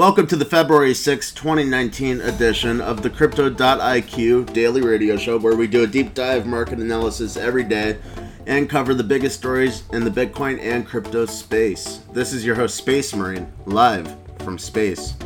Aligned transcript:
Welcome 0.00 0.28
to 0.28 0.36
the 0.36 0.46
February 0.46 0.94
6, 0.94 1.30
2019 1.32 2.22
edition 2.22 2.80
of 2.80 3.02
the 3.02 3.10
Crypto.IQ 3.10 4.50
daily 4.54 4.80
radio 4.80 5.18
show 5.18 5.36
where 5.36 5.54
we 5.54 5.66
do 5.66 5.82
a 5.82 5.86
deep 5.86 6.14
dive 6.14 6.46
market 6.46 6.78
analysis 6.78 7.36
every 7.36 7.64
day 7.64 7.98
and 8.46 8.70
cover 8.70 8.94
the 8.94 9.04
biggest 9.04 9.38
stories 9.38 9.82
in 9.92 10.02
the 10.02 10.10
Bitcoin 10.10 10.58
and 10.58 10.86
crypto 10.86 11.26
space. 11.26 12.00
This 12.14 12.32
is 12.32 12.46
your 12.46 12.54
host, 12.54 12.76
Space 12.76 13.14
Marine, 13.14 13.52
live 13.66 14.16
from 14.38 14.56
space. 14.58 15.16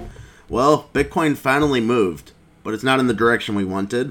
Well, 0.48 0.90
Bitcoin 0.92 1.36
finally 1.36 1.80
moved, 1.80 2.32
but 2.64 2.74
it's 2.74 2.82
not 2.82 2.98
in 2.98 3.06
the 3.06 3.14
direction 3.14 3.54
we 3.54 3.64
wanted. 3.64 4.10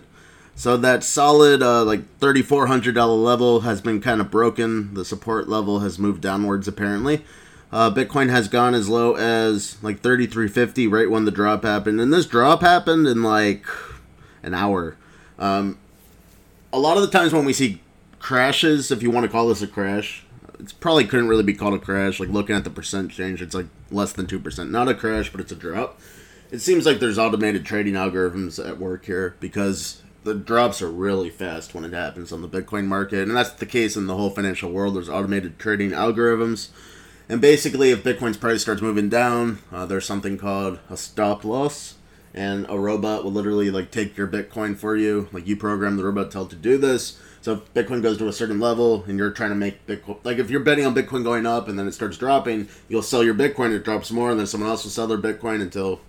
So 0.56 0.78
that 0.78 1.04
solid 1.04 1.62
uh, 1.62 1.84
like 1.84 2.20
$3,400 2.20 3.22
level 3.22 3.62
has 3.62 3.82
been 3.82 4.00
kind 4.00 4.22
of 4.22 4.32
broken. 4.32 4.94
The 4.94 5.04
support 5.04 5.50
level 5.50 5.80
has 5.80 6.00
moved 6.00 6.22
downwards 6.22 6.70
apparently. 6.70 7.26
Uh, 7.74 7.92
Bitcoin 7.92 8.30
has 8.30 8.48
gone 8.48 8.76
as 8.76 8.88
low 8.88 9.16
as 9.16 9.82
like 9.82 10.02
3350 10.02 10.86
right 10.86 11.10
when 11.10 11.26
the 11.26 11.32
drop 11.32 11.64
happened, 11.64 12.00
and 12.00 12.14
this 12.14 12.28
drop 12.28 12.62
happened 12.62 13.08
in 13.08 13.24
like 13.24 13.66
an 14.44 14.54
hour. 14.54 14.96
Um, 15.40 15.80
a 16.72 16.78
lot 16.78 16.98
of 16.98 17.02
the 17.02 17.10
times 17.10 17.34
when 17.34 17.46
we 17.46 17.54
see 17.54 17.82
crashes, 18.20 18.92
if 18.92 19.02
you 19.02 19.10
want 19.10 19.26
to 19.26 19.32
call 19.32 19.48
this 19.48 19.64
a 19.64 19.68
crash, 19.68 20.24
it 20.60 20.72
probably 20.80 21.06
couldn't 21.06 21.28
really 21.28 21.42
be 21.42 21.56
called 21.56 21.74
a 21.74 21.80
crash. 21.80 22.20
Like 22.20 22.30
looking 22.30 22.56
at 22.56 22.64
the 22.64 22.70
percent 22.70 23.10
change, 23.10 23.42
it's 23.42 23.56
like 23.56 23.66
less 23.90 24.14
than 24.14 24.28
two 24.28 24.40
percent. 24.40 24.70
Not 24.70 24.88
a 24.88 24.94
crash, 24.94 25.32
but 25.32 25.42
it's 25.42 25.52
a 25.52 25.56
drop. 25.56 26.00
It 26.52 26.60
seems 26.60 26.86
like 26.86 27.00
there's 27.00 27.18
automated 27.18 27.66
trading 27.66 27.96
algorithms 27.96 28.64
at 28.64 28.78
work 28.78 29.06
here 29.06 29.36
because 29.40 30.04
the 30.24 30.36
drops 30.36 30.80
are 30.84 30.92
really 30.92 31.32
fast 31.32 31.74
when 31.74 31.86
it 31.86 31.94
happens 31.94 32.32
on 32.32 32.44
the 32.44 32.48
Bitcoin 32.48 32.86
market, 32.86 33.28
and 33.28 33.36
that's 33.36 33.54
the 33.54 33.66
case 33.66 33.98
in 33.98 34.06
the 34.06 34.16
whole 34.16 34.30
financial 34.30 34.72
world. 34.72 34.96
There's 34.96 35.10
automated 35.10 35.58
trading 35.58 35.90
algorithms 35.90 36.70
and 37.30 37.42
basically, 37.42 37.92
if 37.92 38.04
Bitcoin's 38.04 38.38
price 38.38 38.62
starts 38.62 38.82
moving 38.82 39.10
down, 39.10 39.60
uh, 39.72 39.86
there's 39.86 40.06
something 40.06 40.38
called 40.38 40.80
a 40.90 40.98
stop 40.98 41.46
loss, 41.46 41.96
and 42.34 42.66
a 42.70 42.78
robot 42.78 43.24
will 43.24 43.32
literally 43.32 43.72
like 43.72 43.92
take 43.92 44.18
your 44.18 44.28
Bitcoin 44.28 44.76
for 44.76 44.96
you. 44.96 45.30
Like 45.32 45.48
you 45.48 45.56
program 45.56 45.98
the 45.98 46.04
robot 46.04 46.26
to 46.26 46.32
tell 46.32 46.44
it 46.46 46.50
to 46.50 46.56
do 46.56 46.78
this. 46.78 47.20
So 47.42 47.54
if 47.54 47.74
Bitcoin 47.74 48.02
goes 48.02 48.18
to 48.20 48.28
a 48.28 48.34
certain 48.34 48.60
level 48.60 49.04
and 49.06 49.18
you're 49.18 49.32
trying 49.32 49.50
to 49.50 49.56
make 49.56 49.86
Bitcoin, 49.86 50.24
like 50.24 50.38
if 50.38 50.50
you're 50.50 50.62
betting 50.62 50.86
on 50.86 50.96
Bitcoin 50.96 51.24
going 51.24 51.46
up 51.46 51.68
and 51.68 51.78
then 51.78 51.88
it 51.88 51.94
starts 51.94 52.18
dropping, 52.18 52.70
you'll 52.88 53.02
sell 53.02 53.24
your 53.24 53.36
Bitcoin. 53.36 53.76
It 53.76 53.84
drops 53.84 54.12
more, 54.12 54.32
and 54.32 54.40
then 54.40 54.48
someone 54.48 54.70
else 54.70 54.84
will 54.84 54.92
sell 54.92 55.08
their 55.08 55.18
Bitcoin 55.18 55.62
until 55.62 56.02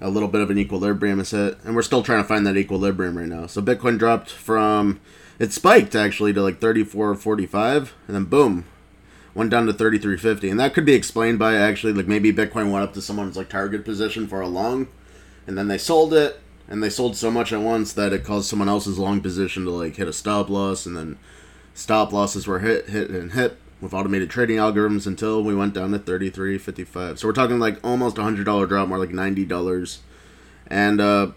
a 0.00 0.10
little 0.10 0.28
bit 0.28 0.42
of 0.42 0.50
an 0.50 0.58
equilibrium 0.58 1.20
is 1.20 1.30
hit. 1.30 1.58
And 1.64 1.74
we're 1.74 1.82
still 1.82 2.02
trying 2.02 2.22
to 2.22 2.28
find 2.28 2.46
that 2.46 2.56
equilibrium 2.56 3.16
right 3.16 3.26
now. 3.26 3.46
So 3.46 3.62
Bitcoin 3.62 3.98
dropped 3.98 4.30
from 4.30 5.00
it 5.38 5.52
spiked 5.52 5.94
actually 5.94 6.32
to 6.32 6.42
like 6.42 6.60
34 6.60 7.10
or 7.10 7.14
45, 7.14 7.94
and 8.06 8.14
then 8.16 8.24
boom, 8.24 8.64
went 9.36 9.50
down 9.50 9.66
to 9.66 9.72
3350 9.72 10.48
and 10.48 10.58
that 10.58 10.72
could 10.72 10.86
be 10.86 10.94
explained 10.94 11.38
by 11.38 11.54
actually 11.54 11.92
like 11.92 12.06
maybe 12.06 12.32
bitcoin 12.32 12.72
went 12.72 12.82
up 12.82 12.94
to 12.94 13.02
someone's 13.02 13.36
like 13.36 13.50
target 13.50 13.84
position 13.84 14.26
for 14.26 14.40
a 14.40 14.48
long 14.48 14.88
and 15.46 15.58
then 15.58 15.68
they 15.68 15.76
sold 15.76 16.14
it 16.14 16.40
and 16.66 16.82
they 16.82 16.88
sold 16.88 17.14
so 17.14 17.30
much 17.30 17.52
at 17.52 17.60
once 17.60 17.92
that 17.92 18.14
it 18.14 18.24
caused 18.24 18.48
someone 18.48 18.68
else's 18.68 18.98
long 18.98 19.20
position 19.20 19.64
to 19.64 19.70
like 19.70 19.96
hit 19.96 20.08
a 20.08 20.12
stop 20.12 20.48
loss 20.48 20.86
and 20.86 20.96
then 20.96 21.18
stop 21.74 22.14
losses 22.14 22.46
were 22.46 22.60
hit 22.60 22.88
hit 22.88 23.10
and 23.10 23.32
hit 23.32 23.58
with 23.78 23.92
automated 23.92 24.30
trading 24.30 24.56
algorithms 24.56 25.06
until 25.06 25.44
we 25.44 25.54
went 25.54 25.74
down 25.74 25.92
to 25.92 25.98
33.55 25.98 27.18
so 27.18 27.28
we're 27.28 27.34
talking 27.34 27.58
like 27.58 27.78
almost 27.84 28.16
a 28.16 28.22
hundred 28.22 28.44
dollar 28.44 28.66
drop 28.66 28.88
more 28.88 28.98
like 28.98 29.10
90 29.10 29.44
dollars. 29.44 30.00
And 30.66 30.98
uh 30.98 31.32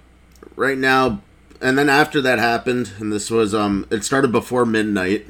right 0.56 0.78
now 0.78 1.22
and 1.62 1.78
then 1.78 1.90
after 1.90 2.22
that 2.22 2.40
happened 2.40 2.94
and 2.98 3.12
this 3.12 3.30
was 3.30 3.54
um 3.54 3.86
it 3.92 4.06
started 4.06 4.32
before 4.32 4.66
midnight 4.66 5.28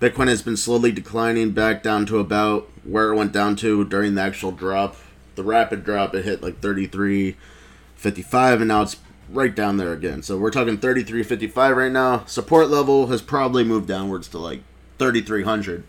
Bitcoin 0.00 0.28
has 0.28 0.42
been 0.42 0.56
slowly 0.56 0.92
declining 0.92 1.50
back 1.50 1.82
down 1.82 2.06
to 2.06 2.18
about 2.18 2.68
where 2.84 3.12
it 3.12 3.16
went 3.16 3.32
down 3.32 3.56
to 3.56 3.84
during 3.84 4.14
the 4.14 4.22
actual 4.22 4.52
drop. 4.52 4.94
The 5.34 5.42
rapid 5.42 5.84
drop, 5.84 6.14
it 6.14 6.24
hit 6.24 6.40
like 6.40 6.60
33.55, 6.60 8.54
and 8.54 8.68
now 8.68 8.82
it's 8.82 8.96
right 9.28 9.54
down 9.54 9.76
there 9.76 9.92
again. 9.92 10.22
So 10.22 10.38
we're 10.38 10.52
talking 10.52 10.78
33.55 10.78 11.76
right 11.76 11.90
now. 11.90 12.24
Support 12.26 12.68
level 12.68 13.08
has 13.08 13.20
probably 13.22 13.64
moved 13.64 13.88
downwards 13.88 14.28
to 14.28 14.38
like 14.38 14.62
3,300. 14.98 15.82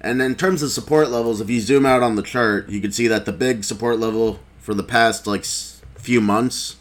And 0.00 0.22
in 0.22 0.36
terms 0.36 0.62
of 0.62 0.70
support 0.70 1.10
levels, 1.10 1.40
if 1.40 1.50
you 1.50 1.60
zoom 1.60 1.84
out 1.84 2.04
on 2.04 2.14
the 2.14 2.22
chart, 2.22 2.68
you 2.68 2.80
can 2.80 2.92
see 2.92 3.08
that 3.08 3.24
the 3.24 3.32
big 3.32 3.64
support 3.64 3.98
level 3.98 4.38
for 4.58 4.72
the 4.72 4.84
past 4.84 5.26
like 5.26 5.44
few 5.44 6.20
months 6.20 6.76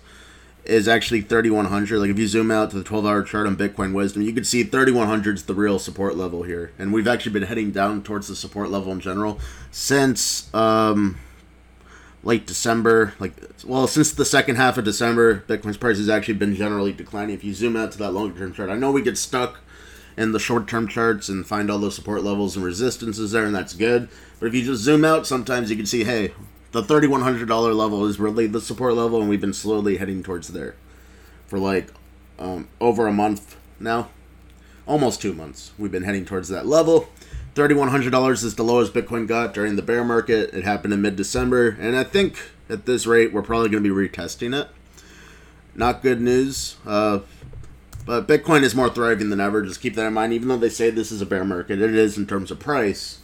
is 0.67 0.88
actually 0.88 1.22
3100. 1.22 2.00
Like 2.00 2.09
if 2.09 2.19
you 2.19 2.28
zoom 2.28 2.51
out 2.51 2.69
to 2.72 2.78
the 2.78 2.83
12 2.83 3.05
hour 3.05 3.23
chart 3.23 3.47
on 3.47 3.55
Bitcoin 3.55 3.94
Wisdom, 3.94 4.22
you 4.22 4.33
can 4.33 4.44
see 4.44 4.63
3100 4.63 5.35
is 5.35 5.44
the 5.45 5.55
real 5.55 5.79
support 5.79 6.16
level 6.16 6.44
here. 6.44 6.73
And 6.78 6.94
we've 6.94 7.07
actually 7.07 7.31
been 7.31 7.44
heading 7.44 7.72
down 7.72 8.03
towards 8.03 8.28
the 8.28 8.35
support 8.35 8.69
level 8.69 8.91
in 8.91 9.00
general 9.00 9.39
since 9.72 10.53
um, 10.53 11.17
late 12.23 12.45
December. 12.45 13.13
Like, 13.17 13.33
well, 13.66 13.88
since 13.88 14.11
the 14.11 14.25
second 14.25 14.57
half 14.57 14.78
of 14.78 14.83
December, 14.83 15.44
Bitcoin's 15.47 15.78
price 15.78 15.97
has 15.97 16.09
actually 16.09 16.35
been 16.35 16.55
generally 16.55 16.91
declining. 16.91 17.34
If 17.34 17.44
you 17.44 17.53
zoom 17.53 17.78
out 17.78 17.94
to 17.94 17.97
that 17.99 18.11
longer 18.11 18.38
term 18.38 18.53
chart, 18.53 18.69
I 18.69 18.75
know 18.75 18.91
we 18.91 19.01
get 19.01 19.17
stuck 19.17 19.59
in 20.17 20.31
the 20.31 20.39
short 20.39 20.67
term 20.67 20.88
charts 20.88 21.29
and 21.29 21.45
find 21.45 21.72
all 21.72 21.79
those 21.79 21.95
support 21.95 22.23
levels 22.23 22.55
and 22.55 22.66
resistances 22.66 23.31
there, 23.31 23.45
and 23.45 23.55
that's 23.55 23.73
good. 23.73 24.09
But 24.39 24.47
if 24.47 24.53
you 24.53 24.63
just 24.63 24.84
zoom 24.84 25.05
out, 25.05 25.25
sometimes 25.25 25.69
you 25.69 25.78
can 25.78 25.85
see, 25.85 26.03
hey, 26.03 26.34
the 26.81 26.93
$3,100 26.93 27.75
level 27.75 28.05
is 28.05 28.19
really 28.19 28.47
the 28.47 28.61
support 28.61 28.93
level, 28.93 29.19
and 29.19 29.29
we've 29.29 29.41
been 29.41 29.53
slowly 29.53 29.97
heading 29.97 30.21
towards 30.21 30.49
there 30.49 30.75
for 31.47 31.57
like 31.57 31.88
um, 32.38 32.67
over 32.79 33.07
a 33.07 33.13
month 33.13 33.55
now. 33.79 34.09
Almost 34.85 35.21
two 35.21 35.33
months. 35.33 35.71
We've 35.77 35.91
been 35.91 36.03
heading 36.03 36.23
towards 36.23 36.49
that 36.49 36.66
level. 36.66 37.09
$3,100 37.55 38.43
is 38.43 38.55
the 38.55 38.63
lowest 38.63 38.93
Bitcoin 38.93 39.27
got 39.27 39.53
during 39.53 39.75
the 39.75 39.81
bear 39.81 40.03
market. 40.03 40.53
It 40.53 40.63
happened 40.63 40.93
in 40.93 41.01
mid 41.01 41.16
December, 41.16 41.69
and 41.79 41.95
I 41.95 42.03
think 42.03 42.39
at 42.69 42.85
this 42.85 43.05
rate, 43.05 43.33
we're 43.33 43.41
probably 43.41 43.69
going 43.69 43.83
to 43.83 43.95
be 43.95 44.07
retesting 44.07 44.57
it. 44.59 44.69
Not 45.75 46.01
good 46.01 46.21
news. 46.21 46.77
Uh, 46.85 47.19
but 48.05 48.27
Bitcoin 48.27 48.63
is 48.63 48.73
more 48.73 48.89
thriving 48.89 49.29
than 49.29 49.41
ever. 49.41 49.61
Just 49.63 49.81
keep 49.81 49.95
that 49.95 50.05
in 50.05 50.13
mind. 50.13 50.31
Even 50.31 50.47
though 50.47 50.57
they 50.57 50.69
say 50.69 50.89
this 50.89 51.11
is 51.11 51.21
a 51.21 51.25
bear 51.25 51.43
market, 51.43 51.81
it 51.81 51.93
is 51.93 52.17
in 52.17 52.25
terms 52.25 52.51
of 52.51 52.59
price. 52.59 53.19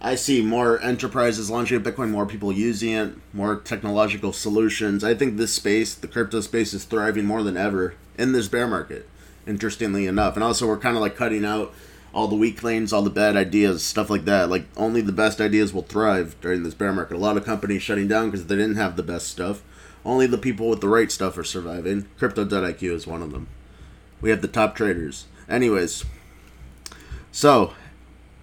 I 0.00 0.14
see 0.14 0.42
more 0.42 0.80
enterprises 0.82 1.50
launching 1.50 1.82
Bitcoin, 1.82 2.10
more 2.10 2.26
people 2.26 2.52
using 2.52 2.92
it, 2.92 3.14
more 3.32 3.56
technological 3.56 4.32
solutions. 4.32 5.02
I 5.02 5.14
think 5.14 5.36
this 5.36 5.54
space, 5.54 5.94
the 5.94 6.08
crypto 6.08 6.40
space, 6.40 6.74
is 6.74 6.84
thriving 6.84 7.24
more 7.24 7.42
than 7.42 7.56
ever 7.56 7.94
in 8.18 8.32
this 8.32 8.48
bear 8.48 8.66
market. 8.66 9.08
Interestingly 9.46 10.06
enough, 10.06 10.34
and 10.34 10.44
also 10.44 10.66
we're 10.66 10.76
kind 10.76 10.96
of 10.96 11.02
like 11.02 11.16
cutting 11.16 11.44
out 11.44 11.72
all 12.12 12.28
the 12.28 12.34
weak 12.34 12.62
lanes, 12.62 12.92
all 12.92 13.02
the 13.02 13.10
bad 13.10 13.36
ideas, 13.36 13.84
stuff 13.84 14.10
like 14.10 14.24
that. 14.24 14.48
Like 14.48 14.66
only 14.76 15.02
the 15.02 15.12
best 15.12 15.40
ideas 15.40 15.72
will 15.72 15.82
thrive 15.82 16.34
during 16.40 16.62
this 16.62 16.74
bear 16.74 16.92
market. 16.92 17.14
A 17.14 17.18
lot 17.18 17.36
of 17.36 17.44
companies 17.44 17.82
shutting 17.82 18.08
down 18.08 18.30
because 18.30 18.46
they 18.46 18.56
didn't 18.56 18.76
have 18.76 18.96
the 18.96 19.02
best 19.02 19.28
stuff. 19.28 19.62
Only 20.04 20.26
the 20.26 20.38
people 20.38 20.68
with 20.68 20.80
the 20.80 20.88
right 20.88 21.12
stuff 21.12 21.36
are 21.36 21.44
surviving. 21.44 22.08
Crypto.IQ 22.18 22.82
is 22.92 23.06
one 23.06 23.22
of 23.22 23.32
them. 23.32 23.48
We 24.20 24.30
have 24.30 24.40
the 24.40 24.48
top 24.48 24.74
traders. 24.74 25.26
Anyways, 25.48 26.04
so 27.30 27.74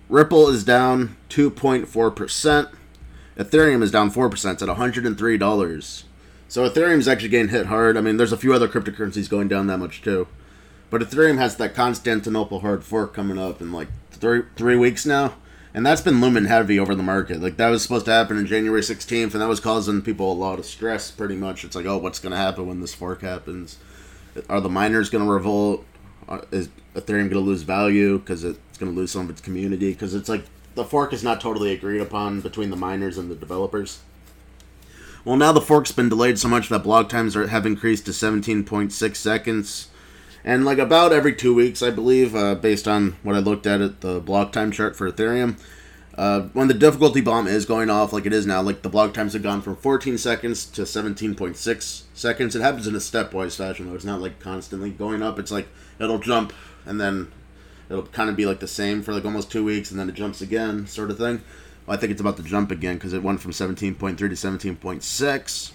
Ripple 0.09 0.49
is 0.49 0.63
down 0.63 1.15
2.4%. 1.29 2.71
Ethereum 3.37 3.81
is 3.81 3.91
down 3.91 4.11
4%. 4.11 4.51
It's 4.53 4.61
at 4.61 4.69
$103. 4.69 6.03
So 6.47 6.69
Ethereum 6.69 6.99
is 6.99 7.07
actually 7.07 7.29
getting 7.29 7.49
hit 7.49 7.65
hard. 7.65 7.97
I 7.97 8.01
mean, 8.01 8.17
there's 8.17 8.31
a 8.31 8.37
few 8.37 8.53
other 8.53 8.67
cryptocurrencies 8.67 9.29
going 9.29 9.47
down 9.47 9.67
that 9.67 9.79
much 9.79 10.01
too. 10.01 10.27
But 10.89 11.01
Ethereum 11.01 11.39
has 11.39 11.55
that 11.55 11.73
Constantinople 11.73 12.59
hard 12.59 12.83
fork 12.83 13.15
coming 13.15 13.39
up 13.39 13.61
in 13.61 13.71
like 13.71 13.87
three 14.11 14.43
three 14.55 14.75
weeks 14.75 15.05
now. 15.05 15.33
And 15.73 15.83
that's 15.83 16.01
been 16.01 16.21
looming 16.21 16.45
heavy 16.45 16.77
over 16.77 16.93
the 16.93 17.01
market. 17.01 17.41
Like 17.41 17.57
that 17.57 17.69
was 17.69 17.81
supposed 17.81 18.05
to 18.05 18.11
happen 18.11 18.37
in 18.37 18.45
January 18.45 18.81
16th, 18.81 19.33
and 19.33 19.41
that 19.41 19.47
was 19.47 19.59
causing 19.59 20.03
people 20.03 20.31
a 20.31 20.33
lot 20.33 20.59
of 20.59 20.65
stress. 20.65 21.09
Pretty 21.09 21.35
much, 21.35 21.63
it's 21.63 21.75
like, 21.75 21.87
oh, 21.87 21.97
what's 21.97 22.19
going 22.19 22.33
to 22.33 22.37
happen 22.37 22.67
when 22.67 22.79
this 22.79 22.93
fork 22.93 23.23
happens? 23.23 23.79
Are 24.47 24.61
the 24.61 24.69
miners 24.69 25.09
going 25.09 25.25
to 25.25 25.31
revolt? 25.31 25.83
Is 26.51 26.69
Ethereum 26.93 27.29
going 27.29 27.31
to 27.31 27.39
lose 27.39 27.63
value 27.63 28.19
because 28.19 28.43
it's 28.73 28.79
going 28.79 28.91
to 28.91 28.99
lose 28.99 29.11
some 29.11 29.25
of 29.25 29.29
its 29.29 29.39
community? 29.39 29.91
Because 29.91 30.15
it's 30.15 30.27
like 30.27 30.45
the 30.73 30.83
fork 30.83 31.13
is 31.13 31.23
not 31.23 31.39
totally 31.39 31.71
agreed 31.71 32.01
upon 32.01 32.41
between 32.41 32.71
the 32.71 32.75
miners 32.75 33.19
and 33.19 33.29
the 33.29 33.35
developers. 33.35 33.99
Well, 35.23 35.37
now 35.37 35.51
the 35.51 35.61
fork's 35.61 35.91
been 35.91 36.09
delayed 36.09 36.39
so 36.39 36.47
much 36.47 36.69
that 36.69 36.81
block 36.81 37.07
times 37.07 37.35
are, 37.35 37.45
have 37.49 37.67
increased 37.67 38.05
to 38.07 38.11
17.6 38.11 39.15
seconds. 39.15 39.89
And 40.43 40.65
like 40.65 40.79
about 40.79 41.13
every 41.13 41.35
two 41.35 41.53
weeks, 41.53 41.83
I 41.83 41.91
believe, 41.91 42.35
uh, 42.35 42.55
based 42.55 42.87
on 42.87 43.15
what 43.21 43.35
I 43.35 43.39
looked 43.39 43.67
at 43.67 43.79
at 43.79 44.01
the 44.01 44.19
block 44.19 44.51
time 44.51 44.71
chart 44.71 44.95
for 44.95 45.09
Ethereum, 45.09 45.59
uh, 46.17 46.41
when 46.53 46.67
the 46.67 46.73
difficulty 46.73 47.21
bomb 47.21 47.45
is 47.45 47.67
going 47.67 47.91
off 47.91 48.11
like 48.11 48.25
it 48.25 48.33
is 48.33 48.47
now, 48.47 48.63
like 48.63 48.81
the 48.81 48.89
block 48.89 49.13
times 49.13 49.33
have 49.33 49.43
gone 49.43 49.61
from 49.61 49.75
14 49.75 50.17
seconds 50.17 50.65
to 50.65 50.81
17.6 50.81 52.03
seconds. 52.15 52.55
It 52.55 52.63
happens 52.63 52.87
in 52.87 52.95
a 52.95 52.97
stepwise 52.97 53.55
fashion, 53.55 53.87
though. 53.87 53.95
It's 53.95 54.03
not 54.03 54.19
like 54.19 54.39
constantly 54.39 54.89
going 54.89 55.21
up. 55.21 55.37
It's 55.37 55.51
like 55.51 55.67
it'll 55.99 56.17
jump 56.17 56.53
and 56.87 56.99
then 56.99 57.31
it'll 57.93 58.07
kind 58.07 58.29
of 58.29 58.35
be 58.35 58.45
like 58.45 58.59
the 58.59 58.67
same 58.67 59.01
for 59.03 59.13
like 59.13 59.23
almost 59.23 59.51
two 59.51 59.63
weeks 59.63 59.91
and 59.91 59.99
then 59.99 60.09
it 60.09 60.15
jumps 60.15 60.41
again, 60.41 60.87
sort 60.87 61.11
of 61.11 61.17
thing. 61.17 61.41
Well, 61.85 61.95
I 61.95 61.99
think 61.99 62.11
it's 62.11 62.21
about 62.21 62.37
to 62.37 62.43
jump 62.43 62.71
again 62.71 62.95
because 62.95 63.13
it 63.13 63.21
went 63.23 63.39
from 63.39 63.51
17.3 63.51 64.17
to 64.17 64.27
17.6. 64.27 65.71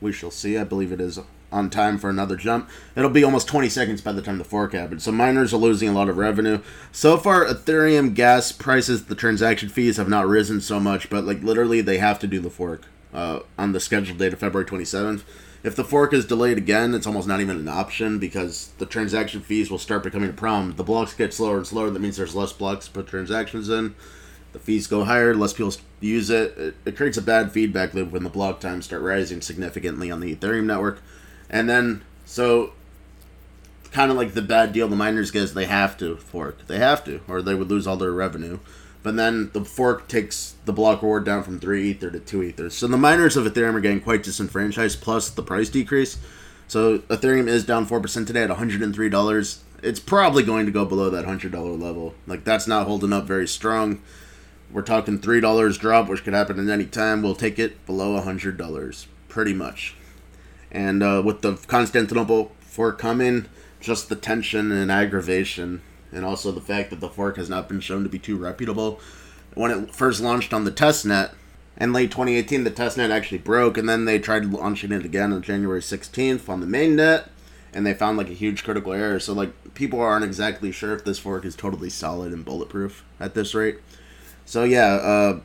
We 0.00 0.12
shall 0.12 0.30
see. 0.30 0.56
I 0.56 0.64
believe 0.64 0.92
it 0.92 1.00
is 1.00 1.18
on 1.52 1.68
time 1.68 1.98
for 1.98 2.08
another 2.08 2.36
jump. 2.36 2.70
It'll 2.94 3.10
be 3.10 3.24
almost 3.24 3.48
20 3.48 3.68
seconds 3.68 4.00
by 4.00 4.12
the 4.12 4.22
time 4.22 4.38
the 4.38 4.44
fork 4.44 4.72
happens. 4.72 5.02
So 5.02 5.10
miners 5.12 5.52
are 5.52 5.56
losing 5.56 5.88
a 5.88 5.92
lot 5.92 6.08
of 6.08 6.16
revenue. 6.16 6.60
So 6.92 7.16
far, 7.16 7.44
Ethereum 7.44 8.14
gas 8.14 8.52
prices, 8.52 9.06
the 9.06 9.16
transaction 9.16 9.68
fees 9.68 9.96
have 9.96 10.08
not 10.08 10.28
risen 10.28 10.60
so 10.60 10.78
much, 10.78 11.10
but 11.10 11.24
like 11.24 11.42
literally 11.42 11.80
they 11.80 11.98
have 11.98 12.20
to 12.20 12.26
do 12.28 12.40
the 12.40 12.50
fork. 12.50 12.86
uh, 13.12 13.40
on 13.58 13.72
the 13.72 13.80
scheduled 13.80 14.18
date 14.18 14.32
of 14.32 14.38
February 14.38 14.64
27th. 14.64 15.22
If 15.62 15.76
the 15.76 15.84
fork 15.84 16.14
is 16.14 16.24
delayed 16.24 16.56
again, 16.56 16.94
it's 16.94 17.06
almost 17.06 17.28
not 17.28 17.40
even 17.40 17.58
an 17.58 17.68
option 17.68 18.18
because 18.18 18.70
the 18.78 18.86
transaction 18.86 19.42
fees 19.42 19.70
will 19.70 19.78
start 19.78 20.02
becoming 20.02 20.30
a 20.30 20.34
problem. 20.34 20.74
The 20.76 20.84
blocks 20.84 21.12
get 21.12 21.34
slower 21.34 21.58
and 21.58 21.66
slower. 21.66 21.90
That 21.90 22.00
means 22.00 22.16
there's 22.16 22.34
less 22.34 22.52
blocks 22.52 22.86
to 22.86 22.92
put 22.92 23.06
transactions 23.06 23.68
in. 23.68 23.94
The 24.52 24.58
fees 24.58 24.86
go 24.86 25.04
higher, 25.04 25.34
less 25.34 25.52
people 25.52 25.74
use 26.00 26.30
it. 26.30 26.56
It, 26.56 26.74
it 26.84 26.96
creates 26.96 27.18
a 27.18 27.22
bad 27.22 27.52
feedback 27.52 27.92
loop 27.92 28.10
when 28.10 28.24
the 28.24 28.30
block 28.30 28.60
times 28.60 28.86
start 28.86 29.02
rising 29.02 29.42
significantly 29.42 30.10
on 30.10 30.20
the 30.20 30.34
Ethereum 30.34 30.64
network. 30.64 31.02
And 31.50 31.68
then, 31.68 32.02
so 32.24 32.72
kind 33.92 34.10
of 34.10 34.16
like 34.16 34.34
the 34.34 34.42
bad 34.42 34.72
deal 34.72 34.88
the 34.88 34.96
miners 34.96 35.30
get 35.30 35.42
is 35.42 35.54
they 35.54 35.66
have 35.66 35.96
to 35.98 36.16
fork. 36.16 36.66
They 36.66 36.78
have 36.78 37.04
to, 37.04 37.20
or 37.28 37.42
they 37.42 37.54
would 37.54 37.68
lose 37.68 37.86
all 37.86 37.96
their 37.96 38.12
revenue. 38.12 38.60
But 39.02 39.16
then 39.16 39.50
the 39.52 39.64
fork 39.64 40.08
takes 40.08 40.54
the 40.66 40.72
block 40.72 41.02
reward 41.02 41.24
down 41.24 41.42
from 41.42 41.58
3 41.58 41.90
Ether 41.90 42.10
to 42.10 42.20
2 42.20 42.42
Ether. 42.42 42.70
So 42.70 42.86
the 42.86 42.98
miners 42.98 43.36
of 43.36 43.46
Ethereum 43.46 43.74
are 43.74 43.80
getting 43.80 44.00
quite 44.00 44.22
disenfranchised, 44.22 45.00
plus 45.00 45.30
the 45.30 45.42
price 45.42 45.70
decrease. 45.70 46.18
So 46.68 46.98
Ethereum 46.98 47.48
is 47.48 47.64
down 47.64 47.86
4% 47.86 48.26
today 48.26 48.42
at 48.42 48.50
$103. 48.50 49.58
It's 49.82 50.00
probably 50.00 50.42
going 50.42 50.66
to 50.66 50.72
go 50.72 50.84
below 50.84 51.08
that 51.10 51.24
$100 51.24 51.80
level. 51.80 52.14
Like, 52.26 52.44
that's 52.44 52.66
not 52.66 52.86
holding 52.86 53.12
up 53.12 53.24
very 53.24 53.48
strong. 53.48 54.02
We're 54.70 54.82
talking 54.82 55.18
$3 55.18 55.78
drop, 55.78 56.08
which 56.08 56.22
could 56.22 56.34
happen 56.34 56.60
at 56.60 56.72
any 56.72 56.84
time. 56.84 57.22
We'll 57.22 57.34
take 57.34 57.58
it 57.58 57.84
below 57.86 58.20
$100, 58.20 59.06
pretty 59.28 59.54
much. 59.54 59.96
And 60.70 61.02
uh, 61.02 61.22
with 61.24 61.40
the 61.40 61.54
Constantinople 61.54 62.52
fork 62.60 62.98
coming, 62.98 63.46
just 63.80 64.08
the 64.08 64.14
tension 64.14 64.70
and 64.70 64.92
aggravation 64.92 65.82
and 66.12 66.24
also 66.24 66.52
the 66.52 66.60
fact 66.60 66.90
that 66.90 67.00
the 67.00 67.08
fork 67.08 67.36
has 67.36 67.50
not 67.50 67.68
been 67.68 67.80
shown 67.80 68.02
to 68.02 68.08
be 68.08 68.18
too 68.18 68.36
reputable. 68.36 69.00
When 69.54 69.70
it 69.70 69.94
first 69.94 70.20
launched 70.20 70.52
on 70.52 70.64
the 70.64 70.70
testnet 70.70 71.34
in 71.76 71.92
late 71.92 72.10
2018, 72.10 72.64
the 72.64 72.70
testnet 72.70 73.10
actually 73.10 73.38
broke, 73.38 73.76
and 73.76 73.88
then 73.88 74.04
they 74.04 74.18
tried 74.18 74.44
launching 74.44 74.92
it 74.92 75.04
again 75.04 75.32
on 75.32 75.42
January 75.42 75.80
16th 75.80 76.48
on 76.48 76.60
the 76.60 76.66
mainnet, 76.66 77.28
and 77.72 77.86
they 77.86 77.94
found 77.94 78.18
like 78.18 78.28
a 78.28 78.34
huge 78.34 78.64
critical 78.64 78.92
error. 78.92 79.18
So 79.18 79.32
like 79.32 79.74
people 79.74 80.00
aren't 80.00 80.24
exactly 80.24 80.72
sure 80.72 80.94
if 80.94 81.04
this 81.04 81.18
fork 81.18 81.44
is 81.44 81.56
totally 81.56 81.90
solid 81.90 82.32
and 82.32 82.44
bulletproof 82.44 83.04
at 83.18 83.34
this 83.34 83.54
rate. 83.54 83.78
So 84.44 84.64
yeah, 84.64 84.94
uh, 84.94 85.40